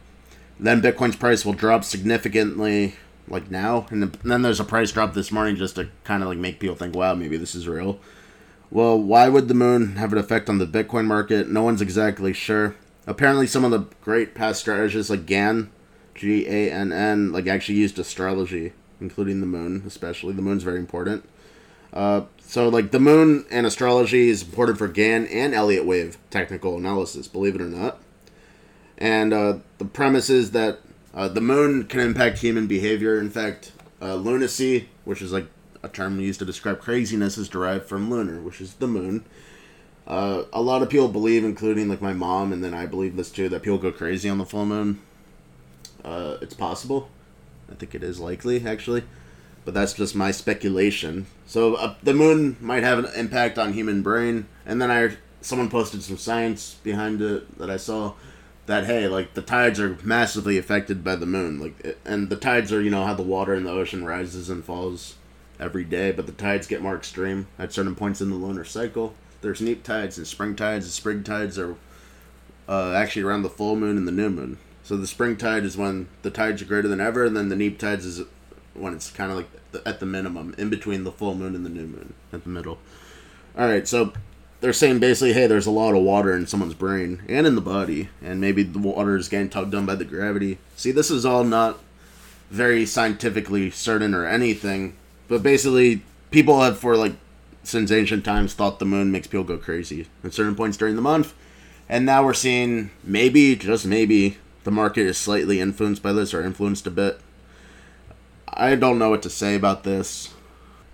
then 0.59 0.83
Bitcoin's 0.83 1.17
price 1.17 1.45
will 1.45 1.53
drop 1.53 1.85
significantly 1.85 2.95
like 3.27 3.51
now, 3.51 3.87
and 3.91 4.13
then 4.23 4.43
there's 4.43 4.61
a 4.61 4.65
price 4.65 4.93
drop 4.93 5.15
this 5.15 5.33
morning 5.33 5.57
just 5.57 5.77
to 5.77 5.89
kind 6.05 6.23
of 6.23 6.29
like 6.29 6.39
make 6.39 6.61
people 6.61 6.77
think, 6.77 6.95
wow, 6.95 7.15
maybe 7.15 7.37
this 7.37 7.55
is 7.55 7.67
real. 7.67 7.99
Well, 8.71 9.01
why 9.01 9.29
would 9.29 9.49
the 9.49 9.55
moon 9.55 9.97
have 9.97 10.13
an 10.13 10.19
effect 10.19 10.49
on 10.49 10.59
the 10.59 10.67
Bitcoin 10.67 11.07
market? 11.07 11.49
No 11.49 11.63
one's 11.63 11.81
exactly 11.81 12.33
sure. 12.33 12.77
Apparently, 13.07 13.47
some 13.47 13.65
of 13.65 13.71
the 13.71 13.87
great 14.03 14.35
past 14.35 14.61
strategists 14.61 15.11
like 15.11 15.27
Gann, 15.27 15.71
G 16.15 16.47
A 16.47 16.71
N 16.71 16.93
N, 16.93 17.33
like 17.33 17.47
actually 17.47 17.79
used 17.79 17.99
astrology, 17.99 18.73
including 19.01 19.41
the 19.41 19.47
moon, 19.47 19.85
especially. 19.87 20.33
The 20.33 20.43
moon's 20.43 20.63
very 20.63 20.79
important. 20.79 21.29
Uh, 21.93 22.23
so, 22.55 22.69
like, 22.69 22.93
the 22.93 23.01
moon 23.01 23.47
and 23.51 23.67
astrology 23.67 24.29
is 24.29 24.45
important 24.45 24.79
for 24.79 24.87
Gann 24.87 25.27
and 25.27 25.53
Elliott 25.53 25.85
wave 25.85 26.19
technical 26.31 26.77
analysis, 26.77 27.27
believe 27.27 27.57
it 27.57 27.61
or 27.61 27.65
not. 27.65 27.99
And 28.97 29.35
uh, 29.35 29.55
the 29.79 29.85
premise 29.85 30.31
is 30.31 30.53
that 30.53 30.79
uh, 31.13 31.27
the 31.27 31.41
moon 31.41 31.83
can 31.87 31.99
impact 31.99 32.39
human 32.39 32.69
behavior. 32.69 33.19
In 33.19 33.29
fact, 33.29 33.73
uh, 34.01 34.15
lunacy, 34.15 34.89
which 35.05 35.21
is 35.21 35.33
like 35.33 35.49
a 35.83 35.89
term 35.89 36.21
used 36.21 36.39
to 36.39 36.45
describe 36.45 36.79
craziness, 36.79 37.37
is 37.37 37.49
derived 37.49 37.87
from 37.87 38.09
lunar, 38.09 38.41
which 38.41 38.61
is 38.61 38.75
the 38.75 38.87
moon. 38.87 39.25
Uh, 40.07 40.45
a 40.53 40.63
lot 40.63 40.81
of 40.81 40.89
people 40.89 41.09
believe, 41.09 41.45
including 41.45 41.89
like 41.89 42.01
my 42.01 42.13
mom, 42.13 42.53
and 42.53 42.63
then 42.63 42.73
I 42.73 42.87
believe 42.87 43.17
this 43.17 43.33
too, 43.33 43.49
that 43.49 43.65
people 43.65 43.79
go 43.79 43.91
crazy 43.91 44.29
on 44.29 44.39
the 44.39 44.47
full 44.47 44.65
moon. 44.65 45.01
Uh, 46.05 46.37
it's 46.41 46.55
possible. 46.55 47.09
I 47.69 47.75
think 47.75 47.97
it 47.97 48.05
is 48.05 48.21
likely, 48.21 48.65
actually, 48.65 49.03
but 49.65 49.75
that's 49.75 49.95
just 49.95 50.15
my 50.15 50.31
speculation. 50.31 51.27
So 51.47 51.75
uh, 51.75 51.95
the 52.03 52.15
moon 52.15 52.57
might 52.61 52.83
have 52.83 52.99
an 52.99 53.07
impact 53.17 53.59
on 53.59 53.73
human 53.73 54.03
brain, 54.03 54.47
and 54.67 54.81
then 54.81 54.91
I 54.91 55.17
someone 55.41 55.71
posted 55.71 56.03
some 56.03 56.17
science 56.17 56.77
behind 56.83 57.21
it 57.21 57.59
that 57.59 57.71
I 57.71 57.77
saw 57.77 58.15
that 58.67 58.87
hey, 58.87 59.09
like 59.09 59.35
the 59.35 59.43
tides 59.43 59.79
are 59.79 59.99
massively 60.03 60.57
affected 60.59 61.05
by 61.05 61.17
the 61.17 61.27
moon, 61.27 61.61
like 61.61 61.99
and 62.05 62.29
the 62.31 62.37
tides 62.37 62.73
are 62.73 62.81
you 62.81 62.91
know 62.91 63.05
how 63.05 63.15
the 63.15 63.23
water 63.23 63.55
in 63.55 63.65
the 63.65 63.71
ocean 63.71 64.05
rises 64.05 64.49
and 64.49 64.65
falls 64.65 65.17
every 65.61 65.85
day, 65.85 66.13
but 66.13 66.27
the 66.27 66.33
tides 66.33 66.67
get 66.67 66.83
more 66.83 66.97
extreme 66.97 67.47
at 67.59 67.73
certain 67.73 67.95
points 67.95 68.21
in 68.21 68.31
the 68.31 68.37
lunar 68.37 68.65
cycle 68.65 69.15
there's 69.45 69.61
neap 69.61 69.85
tides 69.85 70.19
and 70.19 70.27
spring 70.27 70.57
tides. 70.57 70.87
And 70.87 70.93
spring 70.93 71.23
tides 71.23 71.59
are 71.59 71.77
uh, 72.69 72.93
actually 72.93 73.23
around 73.23 73.43
the 73.43 73.51
full 73.51 73.77
moon 73.77 73.97
and 73.97 74.09
the 74.09 74.13
new 74.13 74.31
moon. 74.31 74.59
So 74.83 74.97
the 74.97 75.07
spring 75.07 75.37
tide 75.37 75.65
is 75.65 75.77
when 75.77 76.09
the 76.23 76.31
tides 76.31 76.63
are 76.63 76.67
greater 76.67 76.89
than 76.89 77.01
ever, 77.01 77.25
and 77.25 77.37
then 77.37 77.49
the 77.49 77.57
neap 77.57 77.79
tides 77.79 78.05
is 78.05 78.23
when 78.75 78.95
it's 78.95 79.11
kind 79.11 79.31
of 79.31 79.37
like 79.37 79.49
the, 79.73 79.87
at 79.89 80.01
the 80.01 80.07
minimum, 80.07 80.55
in 80.59 80.71
between 80.71 81.05
the 81.05 81.13
full 81.13 81.35
moon 81.35 81.55
and 81.55 81.65
the 81.65 81.71
new 81.71 81.87
moon, 81.87 82.15
at 82.33 82.45
the 82.45 82.51
middle. 82.51 82.79
All 83.57 83.67
right, 83.67 83.87
so 83.87 84.13
they're 84.61 84.73
saying 84.73 84.99
basically, 84.99 85.33
hey, 85.33 85.47
there's 85.47 85.67
a 85.67 85.71
lot 85.71 85.95
of 85.95 86.03
water 86.03 86.35
in 86.37 86.47
someone's 86.47 86.75
brain 86.75 87.23
and 87.29 87.47
in 87.47 87.55
the 87.55 87.61
body, 87.61 88.09
and 88.23 88.41
maybe 88.41 88.63
the 88.63 88.79
water 88.79 89.17
is 89.17 89.29
getting 89.29 89.49
tugged 89.49 89.73
down 89.73 89.87
by 89.87 89.95
the 89.95 90.05
gravity. 90.05 90.59
See, 90.77 90.91
this 90.91 91.11
is 91.11 91.25
all 91.25 91.45
not 91.45 91.79
very 92.51 92.87
scientifically 92.87 93.71
certain 93.71 94.15
or 94.15 94.27
anything, 94.27 94.97
but 95.29 95.43
basically, 95.43 96.03
people 96.31 96.61
have 96.61 96.79
for 96.79 96.97
like 96.97 97.15
since 97.63 97.91
ancient 97.91 98.25
times 98.25 98.55
thought 98.55 98.79
the 98.79 98.85
moon 98.85 99.11
makes 99.11 99.27
people 99.27 99.45
go 99.45 99.57
crazy 99.57 100.07
at 100.23 100.35
certain 100.35 100.55
points 100.55 100.77
during 100.77 100.97
the 100.97 101.03
month. 101.03 101.35
And 101.89 102.07
now 102.07 102.25
we're 102.25 102.35
seeing 102.35 102.91
maybe, 103.03 103.57
just 103.57 103.87
maybe, 103.87 104.39
the 104.65 104.71
market 104.71 105.07
is 105.07 105.19
slightly 105.19 105.61
influenced 105.61 106.03
by 106.03 106.13
this 106.13 106.33
or 106.33 106.43
influenced 106.43 106.87
a 106.87 106.91
bit. 106.91 107.21
I 108.49 108.75
don't 108.75 108.99
know 108.99 109.11
what 109.11 109.23
to 109.23 109.31
say 109.31 109.55
about 109.55 109.85
this. 109.85 110.33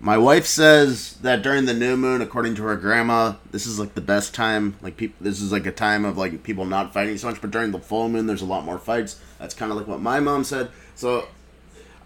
My 0.03 0.17
wife 0.17 0.47
says 0.47 1.19
that 1.21 1.43
during 1.43 1.67
the 1.67 1.75
new 1.75 1.95
moon, 1.95 2.23
according 2.23 2.55
to 2.55 2.63
her 2.63 2.77
grandma, 2.77 3.35
this 3.51 3.67
is 3.67 3.79
like 3.79 3.95
the 3.95 4.01
best 4.01 4.35
time. 4.35 4.77
Like 4.81 4.97
people, 4.97 5.17
this 5.21 5.43
is 5.43 5.53
like 5.53 5.67
a 5.67 5.73
time 5.73 6.07
of 6.07 6.17
like 6.17 6.43
people 6.43 6.65
not 6.65 6.95
fighting 6.95 7.19
so 7.19 7.29
much. 7.29 7.41
But 7.41 7.51
during 7.51 7.71
the 7.71 7.79
full 7.79 8.09
moon, 8.09 8.27
there's 8.27 8.41
a 8.41 8.47
lot 8.47 8.65
more 8.65 8.79
fights. 8.79 9.21
That's 9.39 9.55
kind 9.55 9.71
of 9.71 9.77
like 9.77 9.87
what 9.87 10.01
my 10.01 10.19
mom 10.19 10.45
said. 10.45 10.71
So 10.95 11.29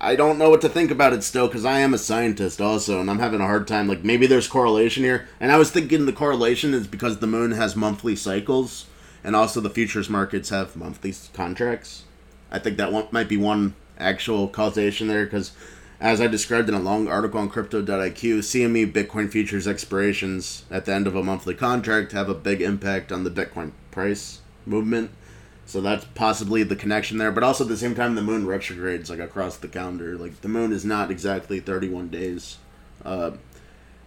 I 0.01 0.17
don't 0.17 0.39
know 0.39 0.51
what 0.51 0.61
to 0.63 0.69
think 0.69 0.91
about 0.91 1.13
it 1.13 1.23
still 1.23 1.47
because 1.47 1.65
I 1.65 1.79
am 1.79 1.95
a 1.95 1.99
scientist 1.99 2.61
also, 2.61 3.01
and 3.01 3.09
I'm 3.09 3.21
having 3.21 3.41
a 3.41 3.47
hard 3.47 3.69
time. 3.69 3.87
Like 3.87 4.03
maybe 4.03 4.27
there's 4.27 4.49
correlation 4.49 5.05
here, 5.05 5.29
and 5.39 5.53
I 5.53 5.57
was 5.57 5.71
thinking 5.71 6.05
the 6.05 6.13
correlation 6.13 6.75
is 6.75 6.89
because 6.89 7.19
the 7.19 7.29
moon 7.29 7.53
has 7.53 7.77
monthly 7.77 8.17
cycles, 8.17 8.87
and 9.23 9.37
also 9.37 9.61
the 9.61 9.71
futures 9.71 10.11
markets 10.11 10.49
have 10.49 10.75
monthly 10.75 11.15
contracts. 11.33 12.03
I 12.51 12.59
think 12.59 12.77
that 12.77 12.93
one 12.93 13.07
might 13.13 13.29
be 13.29 13.37
one 13.37 13.77
actual 13.99 14.49
causation 14.49 15.09
there 15.09 15.25
because, 15.25 15.53
as 16.01 16.21
I 16.21 16.27
described 16.27 16.69
in 16.69 16.75
a 16.75 16.81
long 16.81 17.09
article 17.09 17.41
on 17.41 17.49
Crypto.iq, 17.49 18.39
CME 18.39 18.93
Bitcoin 18.93 19.31
futures 19.31 19.67
expirations 19.67 20.65
at 20.71 20.85
the 20.85 20.93
end 20.93 21.07
of 21.07 21.17
a 21.17 21.23
monthly 21.23 21.55
contract 21.55 22.13
have 22.13 22.29
a 22.29 22.35
big 22.35 22.61
impact 22.61 23.13
on 23.13 23.25
the 23.25 23.31
Bitcoin 23.31 23.73
price 23.91 24.41
movement 24.67 25.11
so 25.67 25.81
that's 25.81 26.05
possibly 26.15 26.63
the 26.63 26.77
connection 26.77 27.19
there. 27.19 27.33
But 27.33 27.43
also 27.43 27.65
at 27.65 27.71
the 27.71 27.77
same 27.77 27.95
time, 27.95 28.15
the 28.15 28.23
moon 28.23 28.47
retrogrades 28.47 29.09
like 29.11 29.19
across 29.19 29.57
the 29.57 29.69
calendar. 29.69 30.17
Like 30.17 30.41
the 30.41 30.49
moon 30.49 30.73
is 30.73 30.85
not 30.85 31.11
exactly 31.11 31.61
31 31.61 32.09
days. 32.09 32.59
Uh, 33.05 33.33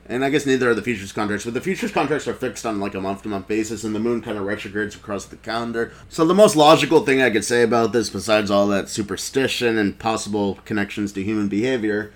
and 0.10 0.24
I 0.24 0.30
guess 0.30 0.46
neither 0.46 0.70
are 0.70 0.74
the 0.74 0.82
futures 0.82 1.12
contracts, 1.12 1.46
but 1.46 1.54
the 1.54 1.62
futures 1.62 1.91
contracts 1.91 2.28
are 2.28 2.34
fixed 2.34 2.65
on 2.65 2.80
like 2.80 2.96
a 2.96 3.02
month 3.02 3.24
to 3.24 3.30
month 3.30 3.48
basis, 3.48 3.84
and 3.84 3.93
the 3.93 4.00
moon 4.00 4.22
kind 4.22 4.38
of 4.38 4.46
retrogrades 4.46 4.96
across 4.96 5.26
the 5.26 5.36
calendar. 5.38 5.91
So 6.10 6.26
the 6.26 6.34
most 6.34 6.56
logical 6.56 7.06
thing 7.06 7.22
I 7.22 7.30
could 7.30 7.46
say 7.46 7.63
about 7.63 7.91
this, 7.91 8.10
besides 8.10 8.50
all 8.50 8.67
that 8.67 8.89
superstition 8.89 9.78
and 9.78 10.00
possible 10.00 10.60
connections 10.65 11.12
to 11.13 11.24
human 11.24 11.48
behavior, 11.50 12.13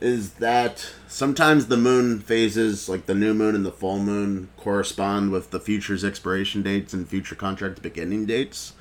is 0.00 0.34
that 0.34 0.92
sometimes 1.08 1.66
the 1.66 1.76
moon 1.76 2.20
phases, 2.20 2.88
like 2.88 3.06
the 3.06 3.14
new 3.14 3.34
moon 3.34 3.54
and 3.54 3.66
the 3.66 3.72
full 3.72 3.98
moon, 3.98 4.48
correspond 4.56 5.30
with 5.30 5.50
the 5.50 5.60
futures 5.60 6.04
expiration 6.04 6.62
dates 6.62 6.92
and 6.92 7.08
future 7.08 7.34
contract 7.34 7.82
beginning 7.82 8.26
dates 8.26 8.72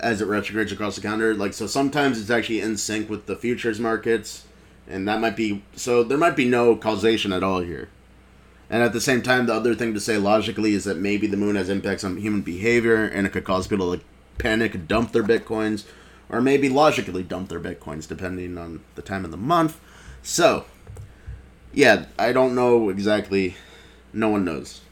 as 0.00 0.20
it 0.20 0.26
retrogrades 0.26 0.72
across 0.72 0.96
the 0.96 1.02
calendar. 1.02 1.34
Like 1.34 1.54
so, 1.54 1.66
sometimes 1.66 2.20
it's 2.20 2.30
actually 2.30 2.60
in 2.60 2.76
sync 2.76 3.08
with 3.08 3.26
the 3.26 3.36
futures 3.36 3.80
markets, 3.80 4.44
and 4.90 5.06
that 5.08 5.20
might 5.20 5.36
be 5.36 5.62
so. 5.74 6.02
There 6.02 6.18
might 6.18 6.36
be 6.36 6.44
no 6.44 6.76
causation 6.76 7.32
at 7.32 7.42
all 7.42 7.60
here. 7.60 7.88
And 8.68 8.82
at 8.82 8.92
the 8.92 9.00
same 9.00 9.22
time, 9.22 9.46
the 9.46 9.54
other 9.54 9.74
thing 9.74 9.94
to 9.94 10.00
say 10.00 10.16
logically 10.16 10.74
is 10.74 10.84
that 10.84 10.96
maybe 10.96 11.26
the 11.26 11.36
moon 11.36 11.56
has 11.56 11.68
impacts 11.68 12.04
on 12.04 12.16
human 12.18 12.42
behavior, 12.42 13.04
and 13.04 13.26
it 13.26 13.30
could 13.30 13.44
cause 13.44 13.66
people 13.66 13.96
to 13.96 14.02
panic, 14.38 14.86
dump 14.86 15.12
their 15.12 15.24
bitcoins, 15.24 15.84
or 16.28 16.40
maybe 16.40 16.68
logically 16.68 17.22
dump 17.22 17.48
their 17.48 17.60
bitcoins 17.60 18.06
depending 18.06 18.56
on 18.56 18.82
the 18.94 19.02
time 19.02 19.24
of 19.24 19.32
the 19.32 19.36
month. 19.36 19.80
So, 20.22 20.66
yeah, 21.72 22.06
I 22.18 22.32
don't 22.32 22.54
know 22.54 22.90
exactly. 22.90 23.56
No 24.12 24.28
one 24.28 24.44
knows 24.44 24.82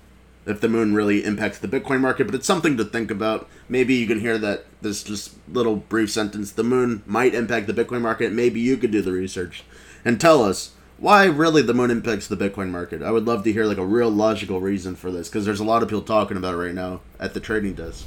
if 0.49 0.61
the 0.61 0.69
moon 0.69 0.95
really 0.95 1.25
impacts 1.25 1.59
the 1.59 1.69
Bitcoin 1.69 2.01
market, 2.01 2.27
but 2.27 2.35
it's 2.35 2.47
something 2.47 2.77
to 2.79 2.85
think 2.85 3.11
about. 3.11 3.49
Maybe 3.69 3.95
you 3.95 4.07
can 4.07 4.21
hear 4.21 4.39
that 4.39 4.65
this 4.81 5.03
just 5.03 5.35
little 5.49 5.77
brief 5.77 6.11
sentence 6.11 6.51
the 6.51 6.65
moon 6.65 7.03
might 7.07 7.35
impact 7.35 7.67
the 7.67 7.75
Bitcoin 7.75 8.01
market. 8.01 8.33
Maybe 8.33 8.59
you 8.59 8.79
could 8.79 8.91
do 8.91 9.03
the 9.03 9.13
research 9.13 9.63
and 10.05 10.19
tell 10.19 10.43
us 10.43 10.73
why 10.97 11.27
really 11.27 11.63
the 11.63 11.75
moon 11.75 11.91
impacts 11.91 12.27
the 12.27 12.37
Bitcoin 12.37 12.71
market. 12.71 13.03
I 13.03 13.11
would 13.11 13.27
love 13.27 13.45
to 13.45 13.53
hear 13.53 13.67
like 13.67 13.79
a 13.79 13.85
real 13.85 14.11
logical 14.11 14.61
reason 14.61 14.97
for 14.97 15.13
this 15.13 15.29
because 15.29 15.45
there's 15.45 15.61
a 15.61 15.65
lot 15.65 15.83
of 15.83 15.89
people 15.89 16.03
talking 16.03 16.37
about 16.37 16.55
it 16.55 16.59
right 16.59 16.75
now 16.75 17.03
at 17.21 17.35
the 17.35 17.41
trading 17.41 17.75
desk. 17.75 18.07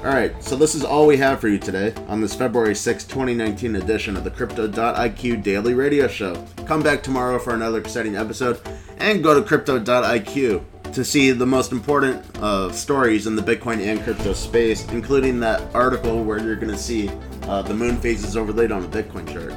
All 0.00 0.12
right, 0.12 0.42
so 0.42 0.56
this 0.56 0.74
is 0.74 0.84
all 0.84 1.06
we 1.06 1.16
have 1.16 1.40
for 1.40 1.48
you 1.48 1.58
today 1.58 1.92
on 2.06 2.20
this 2.20 2.34
February 2.34 2.74
6, 2.74 3.04
2019 3.04 3.76
edition 3.76 4.16
of 4.16 4.24
the 4.24 4.30
Crypto.iq 4.30 5.42
Daily 5.42 5.74
Radio 5.74 6.06
Show. 6.06 6.46
Come 6.66 6.82
back 6.82 7.02
tomorrow 7.02 7.38
for 7.38 7.52
another 7.52 7.78
exciting 7.78 8.16
episode 8.16 8.60
and 8.98 9.22
go 9.22 9.34
to 9.34 9.42
Crypto.iq 9.46 10.62
to 10.92 11.04
see 11.04 11.30
the 11.30 11.46
most 11.46 11.72
important 11.72 12.24
uh, 12.38 12.70
stories 12.72 13.26
in 13.26 13.36
the 13.36 13.42
Bitcoin 13.42 13.84
and 13.84 14.02
crypto 14.02 14.32
space, 14.32 14.86
including 14.88 15.40
that 15.40 15.62
article 15.74 16.24
where 16.24 16.38
you're 16.38 16.56
going 16.56 16.72
to 16.72 16.78
see 16.78 17.10
uh, 17.42 17.62
the 17.62 17.74
moon 17.74 17.96
phases 17.96 18.36
overlaid 18.36 18.72
on 18.72 18.84
a 18.84 18.88
Bitcoin 18.88 19.30
chart. 19.32 19.54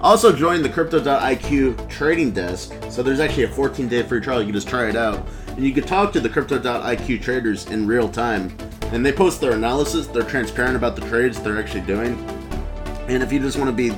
Also, 0.00 0.30
join 0.36 0.62
the 0.62 0.68
Crypto.iq 0.68 1.88
trading 1.88 2.30
desk. 2.30 2.74
So 2.90 3.02
there's 3.02 3.20
actually 3.20 3.44
a 3.44 3.48
14 3.48 3.88
day 3.88 4.02
free 4.02 4.20
trial. 4.20 4.40
You 4.40 4.46
can 4.46 4.54
just 4.54 4.68
try 4.68 4.88
it 4.88 4.96
out. 4.96 5.26
And 5.48 5.64
you 5.64 5.72
can 5.72 5.84
talk 5.84 6.12
to 6.12 6.20
the 6.20 6.28
Crypto.iq 6.28 7.22
traders 7.22 7.66
in 7.70 7.86
real 7.86 8.08
time. 8.08 8.54
And 8.92 9.04
they 9.04 9.12
post 9.12 9.40
their 9.40 9.52
analysis. 9.52 10.06
They're 10.06 10.22
transparent 10.22 10.76
about 10.76 10.94
the 10.94 11.02
trades 11.08 11.40
they're 11.40 11.58
actually 11.58 11.82
doing. 11.82 12.18
And 13.08 13.22
if 13.22 13.32
you 13.32 13.40
just 13.40 13.56
want 13.56 13.70
to 13.70 13.72
be 13.74 13.96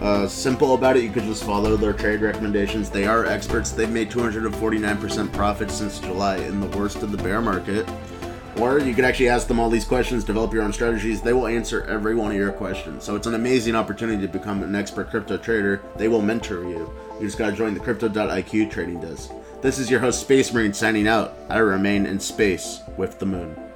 uh, 0.00 0.28
simple 0.28 0.74
about 0.74 0.96
it, 0.96 1.02
you 1.02 1.10
could 1.10 1.24
just 1.24 1.44
follow 1.44 1.76
their 1.76 1.92
trade 1.92 2.20
recommendations. 2.20 2.88
They 2.88 3.06
are 3.06 3.26
experts. 3.26 3.72
They've 3.72 3.90
made 3.90 4.10
249% 4.10 5.32
profit 5.32 5.70
since 5.70 5.98
July 5.98 6.36
in 6.36 6.60
the 6.60 6.78
worst 6.78 7.02
of 7.02 7.10
the 7.10 7.18
bear 7.18 7.40
market. 7.40 7.88
Or 8.58 8.78
you 8.78 8.94
could 8.94 9.04
actually 9.04 9.28
ask 9.28 9.46
them 9.46 9.60
all 9.60 9.70
these 9.70 9.84
questions, 9.84 10.24
develop 10.24 10.52
your 10.52 10.64
own 10.64 10.72
strategies. 10.72 11.20
They 11.20 11.32
will 11.32 11.46
answer 11.46 11.84
every 11.84 12.14
one 12.14 12.32
of 12.32 12.36
your 12.36 12.52
questions. 12.52 13.04
So 13.04 13.14
it's 13.14 13.26
an 13.26 13.34
amazing 13.34 13.76
opportunity 13.76 14.20
to 14.22 14.32
become 14.32 14.62
an 14.62 14.74
expert 14.74 15.10
crypto 15.10 15.36
trader. 15.36 15.82
They 15.96 16.08
will 16.08 16.22
mentor 16.22 16.62
you. 16.68 16.92
You 17.20 17.26
just 17.26 17.38
got 17.38 17.50
to 17.50 17.56
join 17.56 17.74
the 17.74 17.80
Crypto.iq 17.80 18.70
trading 18.70 19.00
desk. 19.00 19.32
This 19.60 19.78
is 19.78 19.90
your 19.90 20.00
host, 20.00 20.20
Space 20.20 20.52
Marine, 20.52 20.72
signing 20.72 21.08
out. 21.08 21.34
I 21.48 21.58
remain 21.58 22.06
in 22.06 22.20
space 22.20 22.80
with 22.96 23.18
the 23.18 23.26
moon. 23.26 23.67